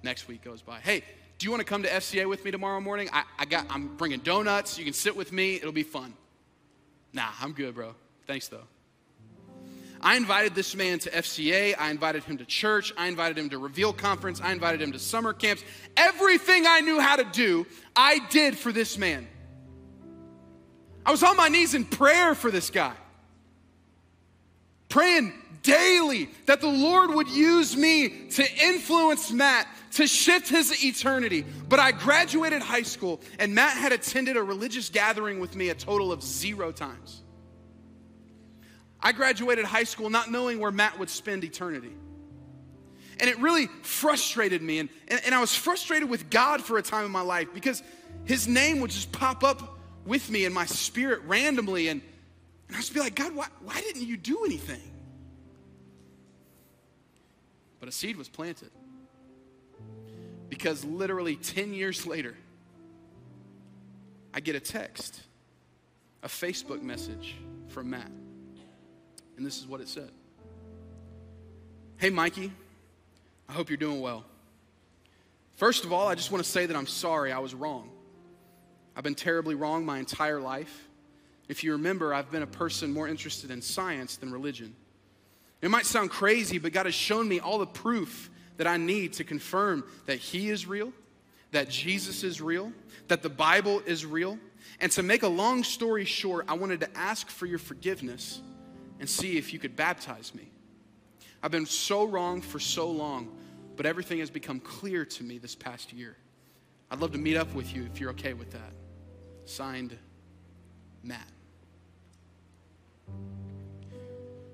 Next 0.03 0.29
week 0.29 0.43
goes 0.43 0.63
by. 0.63 0.79
Hey, 0.81 1.03
do 1.39 1.47
you 1.47 1.51
want 1.51 1.61
to 1.61 1.67
come 1.67 1.83
to 1.83 1.89
FCA 1.89 2.29
with 2.29 2.45
me 2.45 2.51
tomorrow 2.51 2.81
morning? 2.81 3.09
I, 3.13 3.25
I 3.39 3.45
got, 3.45 3.67
I'm 3.71 3.97
bringing 3.97 4.21
donuts. 4.21 4.79
You 4.79 4.85
can 4.85 4.95
sit 4.95 5.17
with 5.17 5.33
me. 5.33 5.57
It'll 5.57 5.73
be 5.73 5.83
fun. 5.83 6.15
Nah, 7.13 7.29
I'm 7.41 7.53
good, 7.53 7.75
bro. 7.75 7.95
Thanks, 8.27 8.49
though. 8.49 8.65
I 10.03 10.17
invited 10.17 10.55
this 10.55 10.75
man 10.75 10.99
to 11.01 11.11
FCA. 11.11 11.75
I 11.79 11.91
invited 11.91 12.25
him 12.25 12.39
to 12.39 12.45
church. 12.47 12.93
I 12.97 13.09
invited 13.09 13.39
him 13.39 13.51
to 13.51 13.59
Reveal 13.59 13.93
Conference. 13.93 14.41
I 14.41 14.53
invited 14.53 14.81
him 14.81 14.93
to 14.93 14.99
summer 14.99 15.33
camps. 15.35 15.63
Everything 15.97 16.65
I 16.67 16.81
knew 16.81 17.01
how 17.01 17.17
to 17.17 17.25
do, 17.25 17.67
I 17.95 18.21
did 18.31 18.57
for 18.57 18.73
this 18.73 18.97
man. 18.97 19.29
I 21.05 21.11
was 21.11 21.23
on 21.23 21.37
my 21.37 21.49
knees 21.49 21.75
in 21.75 21.85
prayer 21.85 22.35
for 22.35 22.51
this 22.51 22.71
guy, 22.71 22.95
praying 24.91 25.33
daily 25.63 26.29
that 26.47 26.61
the 26.61 26.69
Lord 26.69 27.15
would 27.15 27.29
use 27.29 27.77
me 27.77 28.29
to 28.31 28.45
influence 28.63 29.31
Matt 29.31 29.67
to 29.93 30.07
shift 30.07 30.49
his 30.49 30.85
eternity. 30.85 31.45
But 31.69 31.81
I 31.81 31.93
graduated 31.93 32.63
high 32.63 32.83
school, 32.83 33.21
and 33.39 33.55
Matt 33.55 33.77
had 33.77 33.93
attended 33.93 34.37
a 34.37 34.43
religious 34.43 34.91
gathering 34.91 35.41
with 35.41 35.57
me 35.57 35.71
a 35.71 35.75
total 35.75 36.13
of 36.13 36.23
zero 36.23 36.73
times. 36.73 37.23
I 39.03 39.13
graduated 39.13 39.65
high 39.65 39.85
school 39.85 40.11
not 40.11 40.31
knowing 40.31 40.61
where 40.61 40.71
Matt 40.71 40.99
would 40.99 41.11
spend 41.11 41.43
eternity. 41.45 41.93
And 43.19 43.29
it 43.29 43.39
really 43.39 43.67
frustrated 43.83 44.63
me. 44.63 44.79
And, 44.79 44.89
and, 45.09 45.21
and, 45.27 45.35
I 45.35 45.41
was 45.41 45.55
frustrated 45.55 46.09
with 46.09 46.31
God 46.31 46.63
for 46.63 46.79
a 46.79 46.83
time 46.83 47.05
in 47.05 47.11
my 47.11 47.21
life 47.21 47.49
because 47.53 47.83
his 48.25 48.49
name 48.49 48.81
would 48.81 48.91
just 48.91 49.13
pop 49.13 49.45
up 49.45 49.79
with 50.07 50.31
me 50.31 50.47
in 50.47 50.55
my 50.55 50.65
spirit 50.65 51.21
randomly. 51.27 51.89
And, 51.89 52.01
and 52.71 52.77
I 52.77 52.79
was 52.79 52.89
be 52.89 53.01
like, 53.01 53.17
God, 53.17 53.35
why, 53.35 53.49
why 53.65 53.81
didn't 53.81 54.03
you 54.03 54.17
do 54.17 54.45
anything? 54.45 54.81
But 57.81 57.89
a 57.89 57.93
seed 57.93 58.17
was 58.17 58.29
planted. 58.29 58.71
Because 60.49 60.85
literally 60.85 61.35
10 61.35 61.75
years 61.75 62.07
later, 62.07 62.37
I 64.33 64.39
get 64.39 64.55
a 64.55 64.61
text, 64.61 65.21
a 66.23 66.29
Facebook 66.29 66.81
message 66.81 67.35
from 67.67 67.91
Matt. 67.91 68.13
And 69.37 69.45
this 69.45 69.59
is 69.59 69.67
what 69.67 69.81
it 69.81 69.89
said 69.89 70.13
Hey, 71.97 72.11
Mikey, 72.11 72.53
I 73.49 73.53
hope 73.53 73.69
you're 73.69 73.79
doing 73.79 74.01
well. 74.01 74.25
First 75.57 75.85
of 75.85 75.93
all, 75.93 76.07
I 76.07 76.15
just 76.15 76.31
want 76.31 76.45
to 76.45 76.49
say 76.49 76.67
that 76.67 76.77
I'm 76.77 76.87
sorry 76.87 77.33
I 77.33 77.41
was 77.41 77.53
wrong. 77.53 77.91
I've 78.95 79.03
been 79.03 79.17
terribly 79.17 79.57
wrong 79.57 79.85
my 79.85 79.99
entire 79.99 80.41
life. 80.41 80.87
If 81.51 81.65
you 81.65 81.73
remember, 81.73 82.15
I've 82.15 82.31
been 82.31 82.45
a 82.45 82.47
person 82.47 82.93
more 82.93 83.09
interested 83.09 83.51
in 83.51 83.61
science 83.61 84.17
than 84.17 84.31
religion. 84.31 84.73
It 85.61 85.69
might 85.69 85.85
sound 85.85 86.11
crazy, 86.11 86.59
but 86.59 86.73
God 86.73 86.87
has 86.87 86.95
shown 86.95 87.27
me 87.29 87.41
all 87.41 87.59
the 87.59 87.67
proof 87.67 88.31
that 88.57 88.69
I 88.69 88.77
need 88.77 89.15
to 89.15 89.25
confirm 89.25 89.83
that 90.07 90.19
He 90.19 90.49
is 90.49 90.69
real, 90.69 90.93
that 91.51 91.69
Jesus 91.69 92.23
is 92.23 92.41
real, 92.41 92.73
that 93.09 93.23
the 93.23 93.29
Bible 93.29 93.83
is 93.85 94.07
real. 94.07 94.39
And 94.79 94.93
to 94.93 95.03
make 95.03 95.25
a 95.25 95.29
long 95.29 95.65
story 95.65 96.05
short, 96.05 96.45
I 96.47 96.55
wanted 96.55 96.79
to 96.83 96.97
ask 96.97 97.29
for 97.29 97.47
your 97.47 97.59
forgiveness 97.59 98.41
and 99.01 99.11
see 99.11 99.37
if 99.37 99.53
you 99.53 99.59
could 99.59 99.75
baptize 99.75 100.33
me. 100.33 100.53
I've 101.43 101.51
been 101.51 101.67
so 101.67 102.05
wrong 102.05 102.43
for 102.43 102.61
so 102.61 102.89
long, 102.89 103.37
but 103.75 103.87
everything 103.87 104.21
has 104.21 104.31
become 104.31 104.61
clear 104.61 105.05
to 105.05 105.25
me 105.25 105.39
this 105.39 105.57
past 105.57 105.93
year. 105.93 106.17
I'd 106.93 107.01
love 107.01 107.11
to 107.11 107.19
meet 107.19 107.37
up 107.37 107.53
with 107.55 107.75
you 107.75 107.89
if 107.93 107.99
you're 108.01 108.11
okay 108.11 108.35
with 108.35 108.53
that. 108.53 108.73
Signed, 109.47 109.99
Matt. 111.03 111.27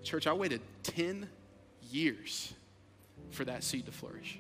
Church, 0.03 0.27
I 0.27 0.33
waited 0.33 0.61
10 0.85 1.29
years 1.91 2.55
for 3.31 3.45
that 3.45 3.65
seed 3.65 3.87
to 3.87 3.93
flourish. 3.93 4.39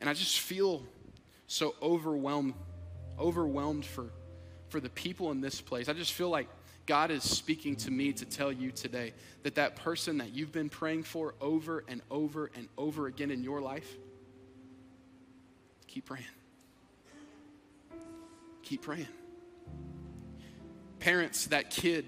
And 0.00 0.10
I 0.10 0.12
just 0.12 0.40
feel 0.40 0.82
so 1.46 1.74
overwhelmed, 1.80 2.54
overwhelmed 3.18 3.84
for, 3.84 4.10
for 4.68 4.80
the 4.80 4.90
people 4.90 5.30
in 5.30 5.40
this 5.40 5.60
place. 5.60 5.88
I 5.88 5.94
just 5.94 6.12
feel 6.12 6.28
like 6.28 6.48
God 6.86 7.10
is 7.10 7.24
speaking 7.24 7.76
to 7.76 7.90
me 7.90 8.12
to 8.12 8.24
tell 8.24 8.52
you 8.52 8.70
today 8.70 9.12
that 9.42 9.56
that 9.56 9.76
person 9.76 10.18
that 10.18 10.32
you've 10.32 10.52
been 10.52 10.68
praying 10.68 11.02
for 11.02 11.34
over 11.40 11.84
and 11.88 12.00
over 12.10 12.50
and 12.54 12.68
over 12.78 13.06
again 13.06 13.30
in 13.30 13.42
your 13.42 13.60
life, 13.60 13.96
keep 15.86 16.04
praying. 16.04 16.24
Keep 18.62 18.82
praying. 18.82 19.08
Parents, 21.06 21.46
that 21.46 21.70
kid 21.70 22.04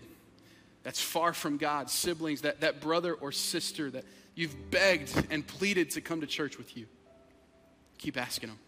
that's 0.82 1.00
far 1.00 1.32
from 1.32 1.56
God, 1.56 1.88
siblings, 1.88 2.40
that, 2.40 2.62
that 2.62 2.80
brother 2.80 3.14
or 3.14 3.30
sister 3.30 3.92
that 3.92 4.02
you've 4.34 4.72
begged 4.72 5.12
and 5.30 5.46
pleaded 5.46 5.90
to 5.90 6.00
come 6.00 6.20
to 6.20 6.26
church 6.26 6.58
with 6.58 6.76
you, 6.76 6.86
keep 7.98 8.16
asking 8.16 8.48
them. 8.48 8.58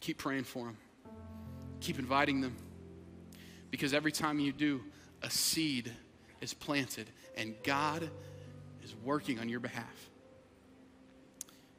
Keep 0.00 0.16
praying 0.16 0.44
for 0.44 0.64
them. 0.64 0.78
Keep 1.80 1.98
inviting 1.98 2.40
them. 2.40 2.56
Because 3.70 3.92
every 3.92 4.12
time 4.12 4.38
you 4.38 4.50
do, 4.50 4.80
a 5.20 5.28
seed 5.28 5.92
is 6.40 6.54
planted 6.54 7.10
and 7.36 7.54
God 7.62 8.08
is 8.82 8.94
working 9.04 9.40
on 9.40 9.50
your 9.50 9.60
behalf. 9.60 10.08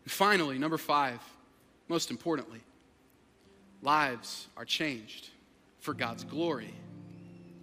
And 0.03 0.11
finally, 0.11 0.59
number 0.59 0.77
five, 0.77 1.19
most 1.87 2.11
importantly, 2.11 2.61
lives 3.81 4.49
are 4.55 4.65
changed 4.65 5.29
for 5.79 5.95
God's 5.95 6.23
glory 6.23 6.75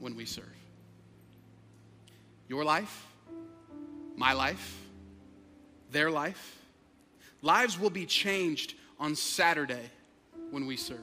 when 0.01 0.17
we 0.17 0.25
serve. 0.25 0.45
Your 2.49 2.65
life, 2.65 3.07
my 4.17 4.33
life, 4.33 4.79
their 5.91 6.11
life, 6.11 6.59
lives 7.43 7.79
will 7.79 7.91
be 7.91 8.07
changed 8.07 8.75
on 8.99 9.15
Saturday 9.15 9.91
when 10.51 10.67
we 10.67 10.77
serve. 10.77 10.99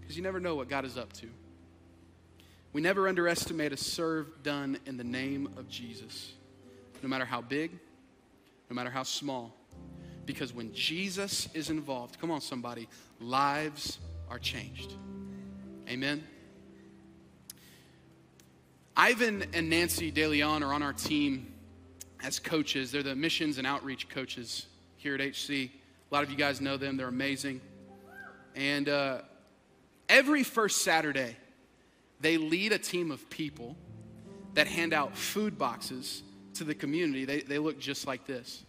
Because 0.00 0.16
you 0.16 0.22
never 0.22 0.40
know 0.40 0.54
what 0.54 0.68
God 0.68 0.84
is 0.84 0.96
up 0.96 1.12
to. 1.14 1.26
We 2.72 2.80
never 2.80 3.08
underestimate 3.08 3.72
a 3.72 3.76
serve 3.76 4.42
done 4.42 4.78
in 4.86 4.96
the 4.96 5.04
name 5.04 5.48
of 5.56 5.68
Jesus, 5.68 6.32
no 7.02 7.08
matter 7.08 7.24
how 7.24 7.40
big, 7.40 7.70
no 8.68 8.74
matter 8.74 8.90
how 8.90 9.02
small. 9.02 9.54
Because 10.26 10.52
when 10.52 10.72
Jesus 10.74 11.48
is 11.54 11.70
involved, 11.70 12.20
come 12.20 12.30
on, 12.30 12.40
somebody, 12.40 12.88
lives 13.20 13.98
are 14.28 14.38
changed. 14.38 14.92
Amen. 15.88 16.22
Ivan 18.96 19.44
and 19.52 19.68
Nancy 19.68 20.10
DeLeon 20.10 20.62
are 20.62 20.72
on 20.72 20.82
our 20.82 20.94
team 20.94 21.52
as 22.22 22.38
coaches. 22.38 22.90
They're 22.90 23.02
the 23.02 23.14
missions 23.14 23.58
and 23.58 23.66
outreach 23.66 24.08
coaches 24.08 24.66
here 24.96 25.14
at 25.14 25.20
HC. 25.20 25.50
A 25.50 25.70
lot 26.10 26.24
of 26.24 26.30
you 26.30 26.36
guys 26.36 26.62
know 26.62 26.78
them, 26.78 26.96
they're 26.96 27.08
amazing. 27.08 27.60
And 28.54 28.88
uh, 28.88 29.18
every 30.08 30.42
first 30.42 30.82
Saturday, 30.82 31.36
they 32.20 32.38
lead 32.38 32.72
a 32.72 32.78
team 32.78 33.10
of 33.10 33.28
people 33.28 33.76
that 34.54 34.66
hand 34.66 34.94
out 34.94 35.14
food 35.14 35.58
boxes 35.58 36.22
to 36.54 36.64
the 36.64 36.74
community. 36.74 37.26
They, 37.26 37.42
they 37.42 37.58
look 37.58 37.78
just 37.78 38.06
like 38.06 38.24
this. 38.24 38.64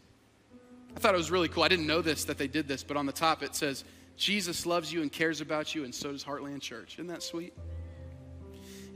I 0.93 0.99
thought 0.99 1.13
it 1.13 1.17
was 1.17 1.31
really 1.31 1.47
cool. 1.47 1.63
I 1.63 1.69
didn't 1.69 1.87
know 1.87 2.01
this, 2.01 2.25
that 2.25 2.37
they 2.37 2.47
did 2.47 2.67
this, 2.67 2.83
but 2.83 2.97
on 2.97 3.05
the 3.05 3.13
top 3.13 3.43
it 3.43 3.55
says, 3.55 3.85
Jesus 4.17 4.65
loves 4.65 4.91
you 4.91 5.03
and 5.03 5.11
cares 5.11 5.39
about 5.39 5.73
you, 5.73 5.85
and 5.85 5.95
so 5.95 6.11
does 6.11 6.23
Heartland 6.23 6.59
Church. 6.59 6.95
Isn't 6.95 7.07
that 7.07 7.23
sweet? 7.23 7.53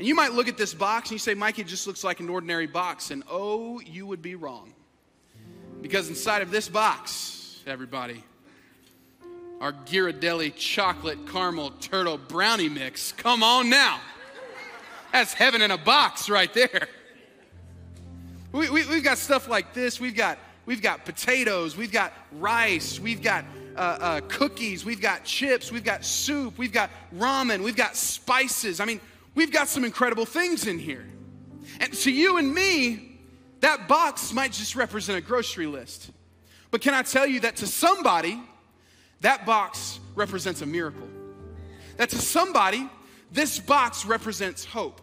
And 0.01 0.07
you 0.07 0.15
might 0.15 0.33
look 0.33 0.47
at 0.47 0.57
this 0.57 0.73
box 0.73 1.09
and 1.09 1.11
you 1.11 1.19
say, 1.19 1.35
Mikey, 1.35 1.61
it 1.61 1.67
just 1.67 1.85
looks 1.85 2.03
like 2.03 2.21
an 2.21 2.27
ordinary 2.27 2.65
box. 2.65 3.11
And 3.11 3.23
oh, 3.29 3.79
you 3.81 4.07
would 4.07 4.23
be 4.23 4.33
wrong. 4.33 4.73
Because 5.79 6.09
inside 6.09 6.41
of 6.41 6.49
this 6.49 6.67
box, 6.67 7.61
everybody, 7.67 8.23
our 9.59 9.71
Ghirardelli 9.71 10.55
chocolate 10.55 11.27
caramel 11.27 11.69
turtle 11.79 12.17
brownie 12.17 12.67
mix. 12.67 13.11
Come 13.11 13.43
on 13.43 13.69
now. 13.69 14.01
That's 15.11 15.35
heaven 15.35 15.61
in 15.61 15.69
a 15.69 15.77
box 15.77 16.31
right 16.31 16.51
there. 16.51 16.87
We, 18.53 18.71
we, 18.71 18.81
have 18.81 19.03
got 19.03 19.19
stuff 19.19 19.47
like 19.47 19.75
this. 19.75 19.99
We've 19.99 20.15
got, 20.15 20.39
we've 20.65 20.81
got 20.81 21.05
potatoes. 21.05 21.77
We've 21.77 21.91
got 21.91 22.11
rice. 22.31 22.99
We've 22.99 23.21
got 23.21 23.45
uh, 23.75 23.79
uh, 23.79 24.21
cookies. 24.29 24.83
We've 24.83 24.99
got 24.99 25.25
chips. 25.25 25.71
We've 25.71 25.83
got 25.83 26.03
soup. 26.03 26.57
We've 26.57 26.73
got 26.73 26.89
ramen. 27.15 27.63
We've 27.63 27.75
got 27.75 27.95
spices. 27.95 28.79
I 28.79 28.85
mean, 28.85 28.99
we've 29.35 29.51
got 29.51 29.67
some 29.67 29.83
incredible 29.83 30.25
things 30.25 30.67
in 30.67 30.79
here. 30.79 31.05
And 31.79 31.93
to 31.93 32.11
you 32.11 32.37
and 32.37 32.53
me, 32.53 33.19
that 33.61 33.87
box 33.87 34.33
might 34.33 34.51
just 34.51 34.75
represent 34.75 35.17
a 35.17 35.21
grocery 35.21 35.67
list. 35.67 36.11
But 36.71 36.81
can 36.81 36.93
I 36.93 37.03
tell 37.03 37.27
you 37.27 37.41
that 37.41 37.57
to 37.57 37.67
somebody, 37.67 38.41
that 39.21 39.45
box 39.45 39.99
represents 40.15 40.61
a 40.61 40.65
miracle? 40.65 41.07
That 41.97 42.09
to 42.09 42.17
somebody, 42.17 42.89
this 43.31 43.59
box 43.59 44.05
represents 44.05 44.65
hope. 44.65 45.01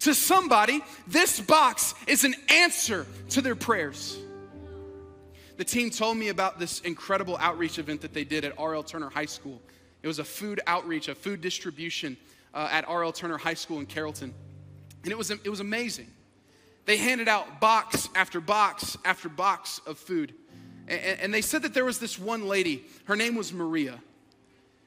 To 0.00 0.14
somebody, 0.14 0.82
this 1.06 1.40
box 1.40 1.94
is 2.06 2.24
an 2.24 2.34
answer 2.48 3.06
to 3.30 3.40
their 3.40 3.54
prayers. 3.54 4.18
The 5.56 5.64
team 5.64 5.90
told 5.90 6.16
me 6.16 6.28
about 6.28 6.58
this 6.58 6.80
incredible 6.80 7.36
outreach 7.38 7.78
event 7.78 8.00
that 8.00 8.12
they 8.12 8.24
did 8.24 8.44
at 8.44 8.58
R.L. 8.58 8.82
Turner 8.82 9.08
High 9.08 9.26
School. 9.26 9.62
It 10.02 10.08
was 10.08 10.18
a 10.18 10.24
food 10.24 10.60
outreach, 10.66 11.08
a 11.08 11.14
food 11.14 11.40
distribution 11.40 12.16
uh, 12.54 12.68
at 12.70 12.88
R.L. 12.88 13.12
Turner 13.12 13.36
High 13.36 13.54
School 13.54 13.80
in 13.80 13.86
Carrollton. 13.86 14.32
And 15.02 15.12
it 15.12 15.18
was, 15.18 15.30
it 15.30 15.50
was 15.50 15.60
amazing. 15.60 16.06
They 16.86 16.96
handed 16.96 17.28
out 17.28 17.60
box 17.60 18.08
after 18.14 18.40
box 18.40 18.96
after 19.04 19.28
box 19.28 19.80
of 19.86 19.98
food. 19.98 20.32
And, 20.86 21.20
and 21.20 21.34
they 21.34 21.42
said 21.42 21.62
that 21.62 21.74
there 21.74 21.84
was 21.84 21.98
this 21.98 22.18
one 22.18 22.46
lady, 22.46 22.84
her 23.04 23.16
name 23.16 23.34
was 23.34 23.52
Maria. 23.52 24.00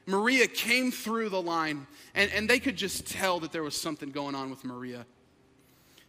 Maria 0.06 0.48
came 0.48 0.90
through 0.90 1.30
the 1.30 1.42
line, 1.42 1.86
and, 2.16 2.32
and 2.32 2.50
they 2.50 2.60
could 2.60 2.78
just 2.78 3.08
tell 3.08 3.42
that 3.42 3.52
there 3.52 3.64
was 3.64 3.80
something 3.80 4.10
going 4.10 4.36
on 4.36 4.50
with 4.50 4.64
Maria. 4.64 5.06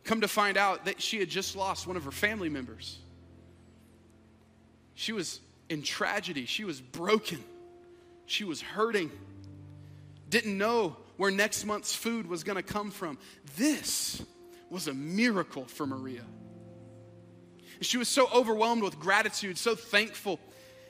Come 0.05 0.21
to 0.21 0.29
find 0.29 0.57
out 0.57 0.85
that 0.85 1.03
she 1.03 1.19
had 1.19 1.29
just 1.29 1.57
lost 1.57 1.87
one 1.87 1.97
of 1.97 2.05
her 2.05 2.13
family 2.13 2.49
members. 2.49 2.99
She 4.95 5.13
was 5.13 5.41
in 5.69 5.83
tragedy, 5.83 6.47
she 6.47 6.65
was 6.65 6.81
broken, 6.81 7.43
she 8.27 8.45
was 8.45 8.61
hurting, 8.61 9.11
didn't 10.31 10.57
know 10.57 10.97
where 11.19 11.31
next 11.31 11.67
month's 11.67 11.95
food 11.95 12.27
was 12.27 12.43
gonna 12.43 12.63
come 12.63 12.91
from. 12.91 13.19
This 13.59 14.23
was 14.71 14.89
a 14.89 14.95
miracle 14.95 15.67
for 15.67 15.87
Maria. 15.87 16.25
She 17.83 17.99
was 17.99 18.09
so 18.09 18.27
overwhelmed 18.35 18.83
with 18.83 18.99
gratitude, 18.99 19.59
so 19.59 19.75
thankful 19.75 20.41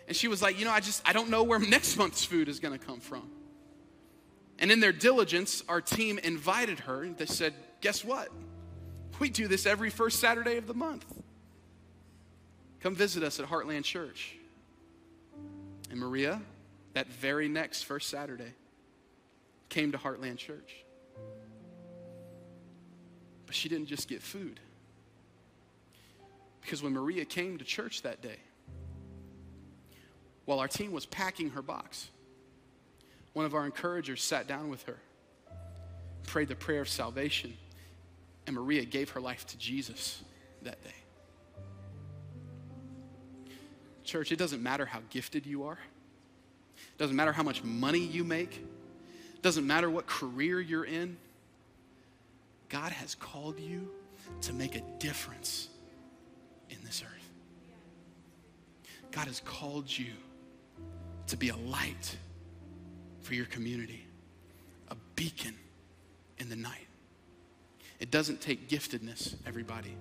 and 0.09 0.17
she 0.17 0.27
was 0.27 0.43
like, 0.43 0.59
You 0.59 0.65
know, 0.65 0.73
I 0.73 0.81
just, 0.81 1.07
I 1.07 1.13
don't 1.13 1.29
know 1.29 1.45
where 1.45 1.59
next 1.69 1.97
month's 1.97 2.25
food 2.25 2.49
is 2.49 2.59
going 2.59 2.77
to 2.77 2.85
come 2.85 2.99
from. 2.99 3.31
And 4.59 4.73
in 4.73 4.81
their 4.81 4.93
diligence, 4.93 5.63
our 5.69 5.81
team 5.81 6.19
invited 6.19 6.81
her. 6.81 7.07
They 7.07 7.27
said, 7.27 7.55
Guess 7.81 8.05
what? 8.05 8.29
We 9.21 9.29
do 9.29 9.47
this 9.47 9.67
every 9.67 9.91
first 9.91 10.19
Saturday 10.19 10.57
of 10.57 10.67
the 10.67 10.75
month. 10.75 11.05
Come 12.81 12.95
visit 12.95 13.23
us 13.23 13.39
at 13.39 13.47
Heartland 13.47 13.85
Church. 13.85 14.37
And 15.91 16.01
Maria, 16.01 16.41
that 16.95 17.09
very 17.09 17.49
next 17.49 17.83
first 17.83 18.09
Saturday, 18.09 18.55
came 19.69 19.93
to 19.93 19.99
Heartland 19.99 20.39
Church. 20.39 20.77
But 23.47 23.55
she 23.55 23.69
didn't 23.69 23.87
just 23.87 24.09
get 24.09 24.23
food. 24.23 24.61
Because 26.61 26.83
when 26.83 26.93
Maria 26.93 27.25
came 27.25 27.59
to 27.59 27.65
church 27.65 28.03
that 28.03 28.21
day, 28.21 28.37
while 30.45 30.61
our 30.61 30.69
team 30.69 30.93
was 30.93 31.07
packing 31.07 31.51
her 31.51 31.63
box, 31.63 32.09
one 33.33 33.47
of 33.47 33.55
our 33.55 33.65
encouragers 33.65 34.23
sat 34.23 34.47
down 34.47 34.69
with 34.69 34.83
her, 34.85 34.99
prayed 36.27 36.49
the 36.49 36.57
prayer 36.57 36.81
of 36.81 36.89
salvation, 36.89 37.57
and 38.47 38.57
Maria 38.57 38.85
gave 38.85 39.11
her 39.11 39.21
life 39.21 39.47
to 39.47 39.59
Jesus 39.59 40.23
that 40.63 40.83
day. 40.83 40.91
Church, 44.05 44.33
it 44.33 44.37
doesn't 44.37 44.63
matter 44.63 44.87
how 44.87 45.01
gifted 45.11 45.47
you 45.47 45.65
are. 45.65 45.79
It 46.77 46.99
doesn't 46.99 47.17
matter 47.17 47.33
how 47.33 47.43
much 47.43 47.63
money 47.63 47.99
you 47.99 48.25
make. 48.25 48.65
Doesn't 49.43 49.67
matter 49.67 49.89
what 49.89 50.07
career 50.07 50.61
you're 50.61 50.85
in. 50.85 51.17
God 52.69 52.93
has 52.93 53.15
called 53.15 53.59
you 53.59 53.89
to 54.43 54.53
make 54.53 54.75
a 54.75 54.83
difference 54.99 55.69
in 56.71 56.77
this 56.85 57.03
earth. 57.03 57.31
God 59.11 59.27
has 59.27 59.41
called 59.41 59.97
you 59.97 60.13
to 61.29 61.37
be 61.37 61.49
a 61.49 61.57
light 61.57 62.17
for 63.23 63.35
your 63.35 63.47
community, 63.47 64.05
a 64.89 64.97
beacon 65.15 65.55
in 66.39 66.49
the 66.49 66.57
night. 66.57 66.87
It 68.01 68.11
doesn't 68.11 68.41
take 68.41 68.69
giftedness, 68.69 69.35
everybody. 69.47 69.95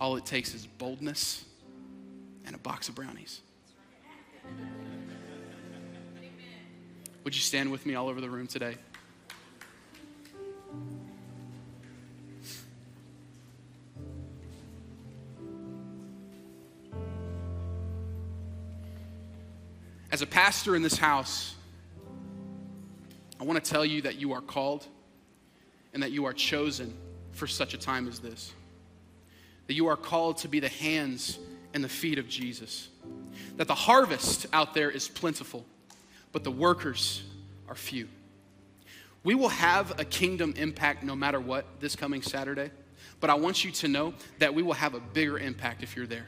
All 0.00 0.16
it 0.16 0.26
takes 0.26 0.54
is 0.54 0.66
boldness 0.66 1.44
and 2.44 2.54
a 2.54 2.58
box 2.58 2.88
of 2.88 2.94
brownies. 2.94 3.40
Would 7.26 7.34
you 7.34 7.40
stand 7.40 7.72
with 7.72 7.84
me 7.84 7.96
all 7.96 8.06
over 8.06 8.20
the 8.20 8.30
room 8.30 8.46
today? 8.46 8.76
As 20.12 20.22
a 20.22 20.26
pastor 20.28 20.76
in 20.76 20.82
this 20.82 20.96
house, 20.96 21.56
I 23.40 23.42
want 23.42 23.62
to 23.62 23.70
tell 23.72 23.84
you 23.84 24.02
that 24.02 24.20
you 24.20 24.32
are 24.32 24.40
called 24.40 24.86
and 25.94 26.04
that 26.04 26.12
you 26.12 26.26
are 26.26 26.32
chosen 26.32 26.96
for 27.32 27.48
such 27.48 27.74
a 27.74 27.76
time 27.76 28.06
as 28.06 28.20
this. 28.20 28.52
That 29.66 29.74
you 29.74 29.88
are 29.88 29.96
called 29.96 30.36
to 30.38 30.48
be 30.48 30.60
the 30.60 30.68
hands 30.68 31.40
and 31.74 31.82
the 31.82 31.88
feet 31.88 32.20
of 32.20 32.28
Jesus. 32.28 32.86
That 33.56 33.66
the 33.66 33.74
harvest 33.74 34.46
out 34.52 34.74
there 34.74 34.92
is 34.92 35.08
plentiful, 35.08 35.66
but 36.36 36.44
the 36.44 36.50
workers 36.50 37.22
are 37.66 37.74
few. 37.74 38.06
We 39.24 39.34
will 39.34 39.48
have 39.48 39.98
a 39.98 40.04
kingdom 40.04 40.52
impact 40.58 41.02
no 41.02 41.16
matter 41.16 41.40
what 41.40 41.64
this 41.80 41.96
coming 41.96 42.20
Saturday, 42.20 42.70
but 43.20 43.30
I 43.30 43.36
want 43.36 43.64
you 43.64 43.70
to 43.70 43.88
know 43.88 44.12
that 44.38 44.52
we 44.52 44.62
will 44.62 44.74
have 44.74 44.92
a 44.92 45.00
bigger 45.00 45.38
impact 45.38 45.82
if 45.82 45.96
you're 45.96 46.06
there. 46.06 46.26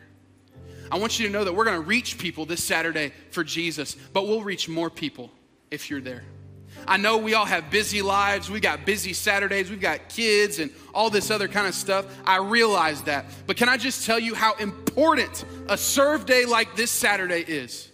I 0.91 0.97
want 0.97 1.19
you 1.21 1.27
to 1.27 1.33
know 1.35 1.45
that 1.45 1.55
we're 1.55 1.67
going 1.67 1.79
to 1.79 1.87
reach 1.87 2.17
people 2.17 2.47
this 2.47 2.65
Saturday 2.65 3.13
for 3.33 3.45
Jesus, 3.45 3.99
but 4.15 4.27
we'll 4.27 4.41
reach 4.43 4.67
more 4.67 4.89
people 4.89 5.31
if 5.71 5.91
you're 5.91 6.01
there. 6.01 6.25
I 6.87 6.97
know 6.97 7.19
we 7.19 7.35
all 7.35 7.45
have 7.45 7.69
busy 7.69 8.01
lives. 8.01 8.49
We 8.49 8.61
got 8.61 8.87
busy 8.87 9.13
Saturdays. 9.13 9.69
We've 9.69 9.79
got 9.79 10.09
kids 10.09 10.59
and 10.59 10.71
all 10.95 11.11
this 11.11 11.31
other 11.31 11.49
kind 11.49 11.67
of 11.67 11.75
stuff. 11.75 12.07
I 12.25 12.39
realize 12.39 13.03
that. 13.03 13.27
But 13.47 13.59
can 13.59 13.69
I 13.69 13.77
just 13.77 14.07
tell 14.07 14.19
you 14.19 14.35
how 14.35 14.55
important 14.55 15.45
a 15.69 15.77
serve 15.77 16.25
day 16.25 16.47
like 16.47 16.77
this 16.77 16.91
Saturday 16.91 17.43
is? 17.43 17.91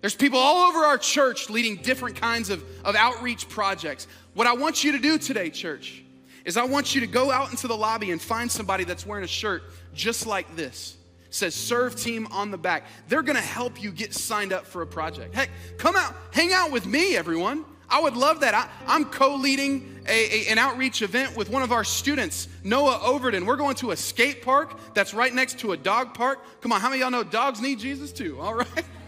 There's 0.00 0.14
people 0.14 0.38
all 0.38 0.68
over 0.68 0.80
our 0.80 0.98
church 0.98 1.50
leading 1.50 1.76
different 1.76 2.16
kinds 2.16 2.50
of, 2.50 2.64
of 2.84 2.94
outreach 2.94 3.48
projects. 3.48 4.06
What 4.34 4.46
I 4.46 4.54
want 4.54 4.82
you 4.82 4.92
to 4.92 4.98
do 4.98 5.18
today, 5.18 5.50
church, 5.50 6.02
is 6.44 6.56
I 6.56 6.64
want 6.64 6.94
you 6.94 7.02
to 7.02 7.06
go 7.06 7.30
out 7.30 7.50
into 7.50 7.68
the 7.68 7.76
lobby 7.76 8.10
and 8.10 8.20
find 8.20 8.50
somebody 8.50 8.84
that's 8.84 9.04
wearing 9.04 9.24
a 9.24 9.28
shirt 9.28 9.64
just 9.92 10.26
like 10.26 10.56
this 10.56 10.96
says 11.30 11.54
serve 11.54 11.96
team 11.96 12.26
on 12.32 12.50
the 12.50 12.58
back. 12.58 12.84
They're 13.08 13.22
gonna 13.22 13.40
help 13.40 13.80
you 13.82 13.92
get 13.92 14.12
signed 14.12 14.52
up 14.52 14.66
for 14.66 14.82
a 14.82 14.86
project. 14.86 15.34
Heck, 15.34 15.50
come 15.78 15.96
out, 15.96 16.14
hang 16.32 16.52
out 16.52 16.70
with 16.70 16.86
me, 16.86 17.16
everyone. 17.16 17.64
I 17.88 18.00
would 18.00 18.16
love 18.16 18.40
that. 18.40 18.54
I, 18.54 18.94
am 18.94 19.06
co 19.06 19.34
leading 19.34 20.00
an 20.06 20.58
outreach 20.58 21.02
event 21.02 21.36
with 21.36 21.50
one 21.50 21.62
of 21.62 21.72
our 21.72 21.82
students, 21.82 22.48
Noah 22.62 23.00
Overton. 23.02 23.46
We're 23.46 23.56
going 23.56 23.74
to 23.76 23.90
a 23.90 23.96
skate 23.96 24.42
park 24.42 24.78
that's 24.94 25.12
right 25.12 25.34
next 25.34 25.58
to 25.60 25.72
a 25.72 25.76
dog 25.76 26.14
park. 26.14 26.38
Come 26.60 26.72
on, 26.72 26.80
how 26.80 26.88
many 26.88 27.00
y'all 27.00 27.10
know 27.10 27.24
dogs 27.24 27.60
need 27.60 27.80
Jesus 27.80 28.12
too? 28.12 28.40
All 28.40 28.54
right. 28.54 28.68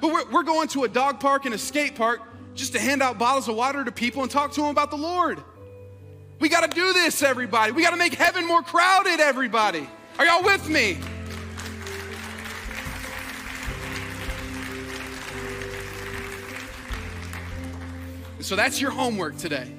But 0.00 0.12
we're, 0.12 0.30
we're 0.30 0.42
going 0.42 0.68
to 0.68 0.84
a 0.84 0.88
dog 0.88 1.20
park 1.20 1.44
and 1.44 1.54
a 1.54 1.58
skate 1.58 1.94
park 1.94 2.22
just 2.54 2.72
to 2.72 2.78
hand 2.78 3.02
out 3.02 3.18
bottles 3.18 3.48
of 3.48 3.56
water 3.56 3.84
to 3.84 3.92
people 3.92 4.22
and 4.22 4.30
talk 4.30 4.52
to 4.52 4.60
them 4.60 4.70
about 4.70 4.90
the 4.90 4.96
Lord. 4.96 5.42
We 6.38 6.48
got 6.48 6.70
to 6.70 6.74
do 6.74 6.92
this, 6.92 7.22
everybody. 7.22 7.72
We 7.72 7.82
got 7.82 7.90
to 7.90 7.96
make 7.96 8.14
heaven 8.14 8.46
more 8.46 8.62
crowded, 8.62 9.20
everybody. 9.20 9.88
Are 10.18 10.24
y'all 10.24 10.42
with 10.42 10.68
me? 10.68 10.98
so 18.40 18.56
that's 18.56 18.80
your 18.80 18.90
homework 18.90 19.36
today. 19.36 19.70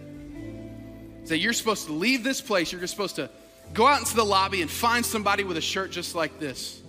That 1.26 1.40
you're 1.40 1.54
supposed 1.54 1.88
to 1.88 1.94
leave 1.94 2.24
this 2.24 2.42
place, 2.42 2.72
you're 2.72 2.82
just 2.82 2.92
supposed 2.92 3.16
to 3.16 3.30
go 3.74 3.88
out 3.88 4.00
into 4.00 4.16
the 4.16 4.24
lobby 4.24 4.62
and 4.62 4.70
find 4.70 5.06
somebody 5.06 5.44
with 5.44 5.58
a 5.58 5.62
shirt 5.62 5.92
just 5.92 6.14
like 6.14 6.40
this. 6.40 6.82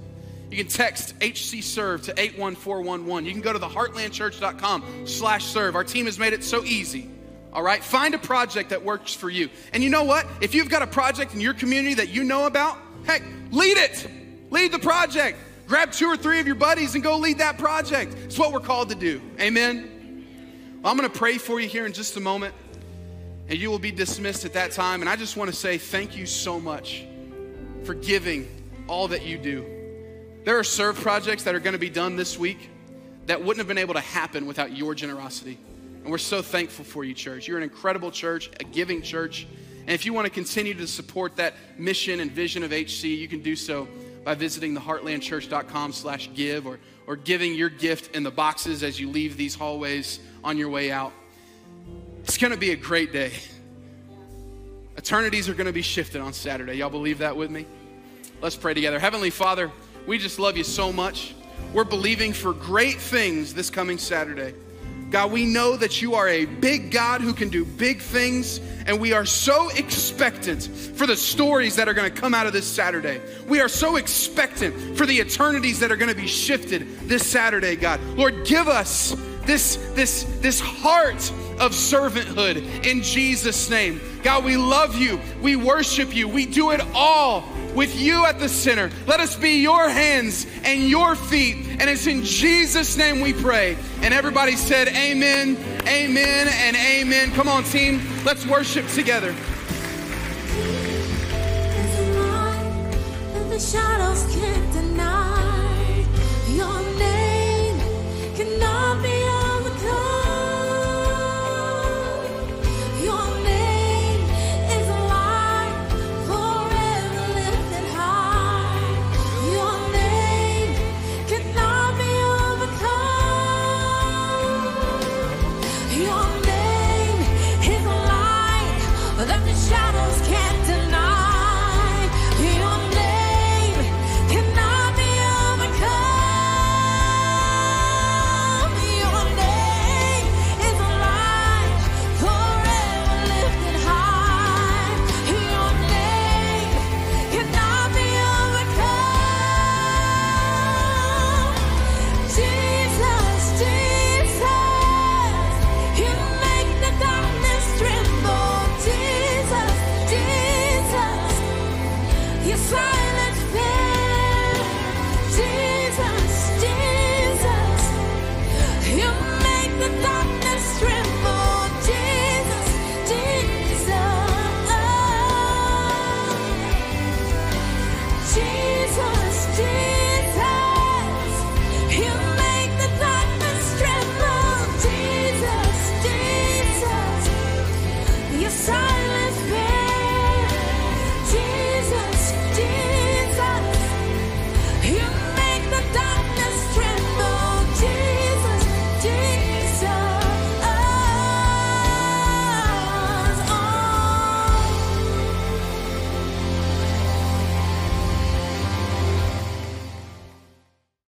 You 0.52 0.58
can 0.58 0.68
text 0.68 1.14
HC 1.22 1.62
Serve 1.62 2.02
to 2.02 2.20
81411. 2.20 3.24
You 3.24 3.32
can 3.32 3.40
go 3.40 3.54
to 3.54 3.58
the 3.58 3.68
heartlandchurch.com 3.68 5.06
slash 5.06 5.46
serve. 5.46 5.74
Our 5.74 5.82
team 5.82 6.04
has 6.04 6.18
made 6.18 6.34
it 6.34 6.44
so 6.44 6.62
easy. 6.62 7.08
All 7.54 7.62
right, 7.62 7.82
find 7.82 8.14
a 8.14 8.18
project 8.18 8.68
that 8.68 8.84
works 8.84 9.14
for 9.14 9.30
you. 9.30 9.48
And 9.72 9.82
you 9.82 9.88
know 9.88 10.04
what? 10.04 10.26
If 10.42 10.54
you've 10.54 10.68
got 10.68 10.82
a 10.82 10.86
project 10.86 11.32
in 11.32 11.40
your 11.40 11.54
community 11.54 11.94
that 11.94 12.10
you 12.10 12.22
know 12.22 12.44
about, 12.44 12.76
heck, 13.06 13.22
lead 13.50 13.78
it. 13.78 14.06
Lead 14.50 14.72
the 14.72 14.78
project. 14.78 15.38
Grab 15.66 15.90
two 15.90 16.06
or 16.06 16.18
three 16.18 16.38
of 16.38 16.46
your 16.46 16.56
buddies 16.56 16.94
and 16.94 17.02
go 17.02 17.16
lead 17.16 17.38
that 17.38 17.56
project. 17.56 18.14
It's 18.24 18.38
what 18.38 18.52
we're 18.52 18.60
called 18.60 18.90
to 18.90 18.94
do. 18.94 19.22
Amen. 19.40 20.26
Well, 20.82 20.92
I'm 20.92 20.98
going 20.98 21.10
to 21.10 21.18
pray 21.18 21.38
for 21.38 21.60
you 21.60 21.68
here 21.68 21.86
in 21.86 21.94
just 21.94 22.18
a 22.18 22.20
moment, 22.20 22.54
and 23.48 23.58
you 23.58 23.70
will 23.70 23.78
be 23.78 23.90
dismissed 23.90 24.44
at 24.44 24.52
that 24.52 24.72
time. 24.72 25.00
And 25.00 25.08
I 25.08 25.16
just 25.16 25.34
want 25.38 25.48
to 25.48 25.56
say 25.56 25.78
thank 25.78 26.14
you 26.14 26.26
so 26.26 26.60
much 26.60 27.06
for 27.84 27.94
giving 27.94 28.48
all 28.86 29.08
that 29.08 29.24
you 29.24 29.38
do. 29.38 29.81
There 30.44 30.58
are 30.58 30.64
serve 30.64 30.96
projects 30.96 31.44
that 31.44 31.54
are 31.54 31.60
going 31.60 31.74
to 31.74 31.78
be 31.78 31.90
done 31.90 32.16
this 32.16 32.36
week 32.36 32.68
that 33.26 33.40
wouldn't 33.40 33.58
have 33.58 33.68
been 33.68 33.78
able 33.78 33.94
to 33.94 34.00
happen 34.00 34.46
without 34.46 34.76
your 34.76 34.94
generosity. 34.94 35.56
And 36.02 36.10
we're 36.10 36.18
so 36.18 36.42
thankful 36.42 36.84
for 36.84 37.04
you, 37.04 37.14
church. 37.14 37.46
You're 37.46 37.58
an 37.58 37.62
incredible 37.62 38.10
church, 38.10 38.50
a 38.58 38.64
giving 38.64 39.02
church. 39.02 39.46
And 39.80 39.90
if 39.90 40.04
you 40.04 40.12
want 40.12 40.26
to 40.26 40.32
continue 40.32 40.74
to 40.74 40.86
support 40.88 41.36
that 41.36 41.54
mission 41.78 42.18
and 42.18 42.30
vision 42.30 42.64
of 42.64 42.72
HC, 42.72 43.04
you 43.04 43.28
can 43.28 43.40
do 43.40 43.54
so 43.54 43.86
by 44.24 44.34
visiting 44.34 44.74
theheartlandchurch.com 44.76 45.92
slash 45.92 46.28
give 46.34 46.66
or, 46.66 46.80
or 47.06 47.14
giving 47.14 47.54
your 47.54 47.68
gift 47.68 48.16
in 48.16 48.24
the 48.24 48.30
boxes 48.30 48.82
as 48.82 48.98
you 48.98 49.08
leave 49.10 49.36
these 49.36 49.54
hallways 49.54 50.18
on 50.42 50.58
your 50.58 50.70
way 50.70 50.90
out. 50.90 51.12
It's 52.24 52.38
going 52.38 52.52
to 52.52 52.58
be 52.58 52.72
a 52.72 52.76
great 52.76 53.12
day. 53.12 53.32
Eternities 54.96 55.48
are 55.48 55.54
going 55.54 55.66
to 55.66 55.72
be 55.72 55.82
shifted 55.82 56.20
on 56.20 56.32
Saturday. 56.32 56.74
Y'all 56.74 56.90
believe 56.90 57.18
that 57.18 57.36
with 57.36 57.50
me? 57.50 57.66
Let's 58.40 58.56
pray 58.56 58.74
together. 58.74 58.98
Heavenly 58.98 59.30
Father, 59.30 59.70
we 60.06 60.18
just 60.18 60.38
love 60.38 60.56
you 60.56 60.64
so 60.64 60.92
much. 60.92 61.34
We're 61.72 61.84
believing 61.84 62.32
for 62.32 62.52
great 62.52 63.00
things 63.00 63.54
this 63.54 63.70
coming 63.70 63.98
Saturday. 63.98 64.54
God, 65.10 65.30
we 65.30 65.44
know 65.44 65.76
that 65.76 66.00
you 66.00 66.14
are 66.14 66.26
a 66.26 66.46
big 66.46 66.90
God 66.90 67.20
who 67.20 67.34
can 67.34 67.50
do 67.50 67.66
big 67.66 68.00
things, 68.00 68.60
and 68.86 68.98
we 68.98 69.12
are 69.12 69.26
so 69.26 69.68
expectant 69.70 70.64
for 70.64 71.06
the 71.06 71.16
stories 71.16 71.76
that 71.76 71.86
are 71.86 71.92
going 71.92 72.10
to 72.10 72.20
come 72.20 72.32
out 72.32 72.46
of 72.46 72.54
this 72.54 72.66
Saturday. 72.66 73.20
We 73.46 73.60
are 73.60 73.68
so 73.68 73.96
expectant 73.96 74.96
for 74.96 75.04
the 75.04 75.20
eternities 75.20 75.80
that 75.80 75.92
are 75.92 75.96
going 75.96 76.10
to 76.10 76.16
be 76.16 76.26
shifted 76.26 76.88
this 77.00 77.26
Saturday, 77.26 77.76
God. 77.76 78.00
Lord, 78.16 78.46
give 78.46 78.68
us 78.68 79.14
this, 79.44 79.76
this, 79.94 80.24
this 80.40 80.60
heart 80.60 81.30
of 81.60 81.72
servanthood 81.72 82.86
in 82.86 83.02
Jesus' 83.02 83.68
name. 83.68 84.00
God, 84.22 84.44
we 84.44 84.56
love 84.56 84.96
you. 84.96 85.20
We 85.42 85.56
worship 85.56 86.14
you. 86.14 86.26
We 86.26 86.46
do 86.46 86.70
it 86.70 86.80
all 86.94 87.44
with 87.74 87.98
you 87.98 88.24
at 88.26 88.38
the 88.38 88.48
center. 88.48 88.90
Let 89.06 89.20
us 89.20 89.36
be 89.36 89.62
your 89.62 89.88
hands 89.88 90.46
and 90.64 90.88
your 90.88 91.14
feet. 91.14 91.56
And 91.80 91.88
it's 91.90 92.06
in 92.06 92.22
Jesus' 92.22 92.96
name 92.96 93.20
we 93.20 93.32
pray. 93.32 93.76
And 94.02 94.12
everybody 94.12 94.56
said, 94.56 94.88
Amen, 94.88 95.56
Amen, 95.86 96.48
and 96.48 96.76
Amen. 96.76 97.30
Come 97.32 97.48
on, 97.48 97.64
team. 97.64 98.00
Let's 98.24 98.46
worship 98.46 98.86
together. 98.88 99.34
shadows 103.62 104.24
can't 104.34 104.72
deny 104.72 104.91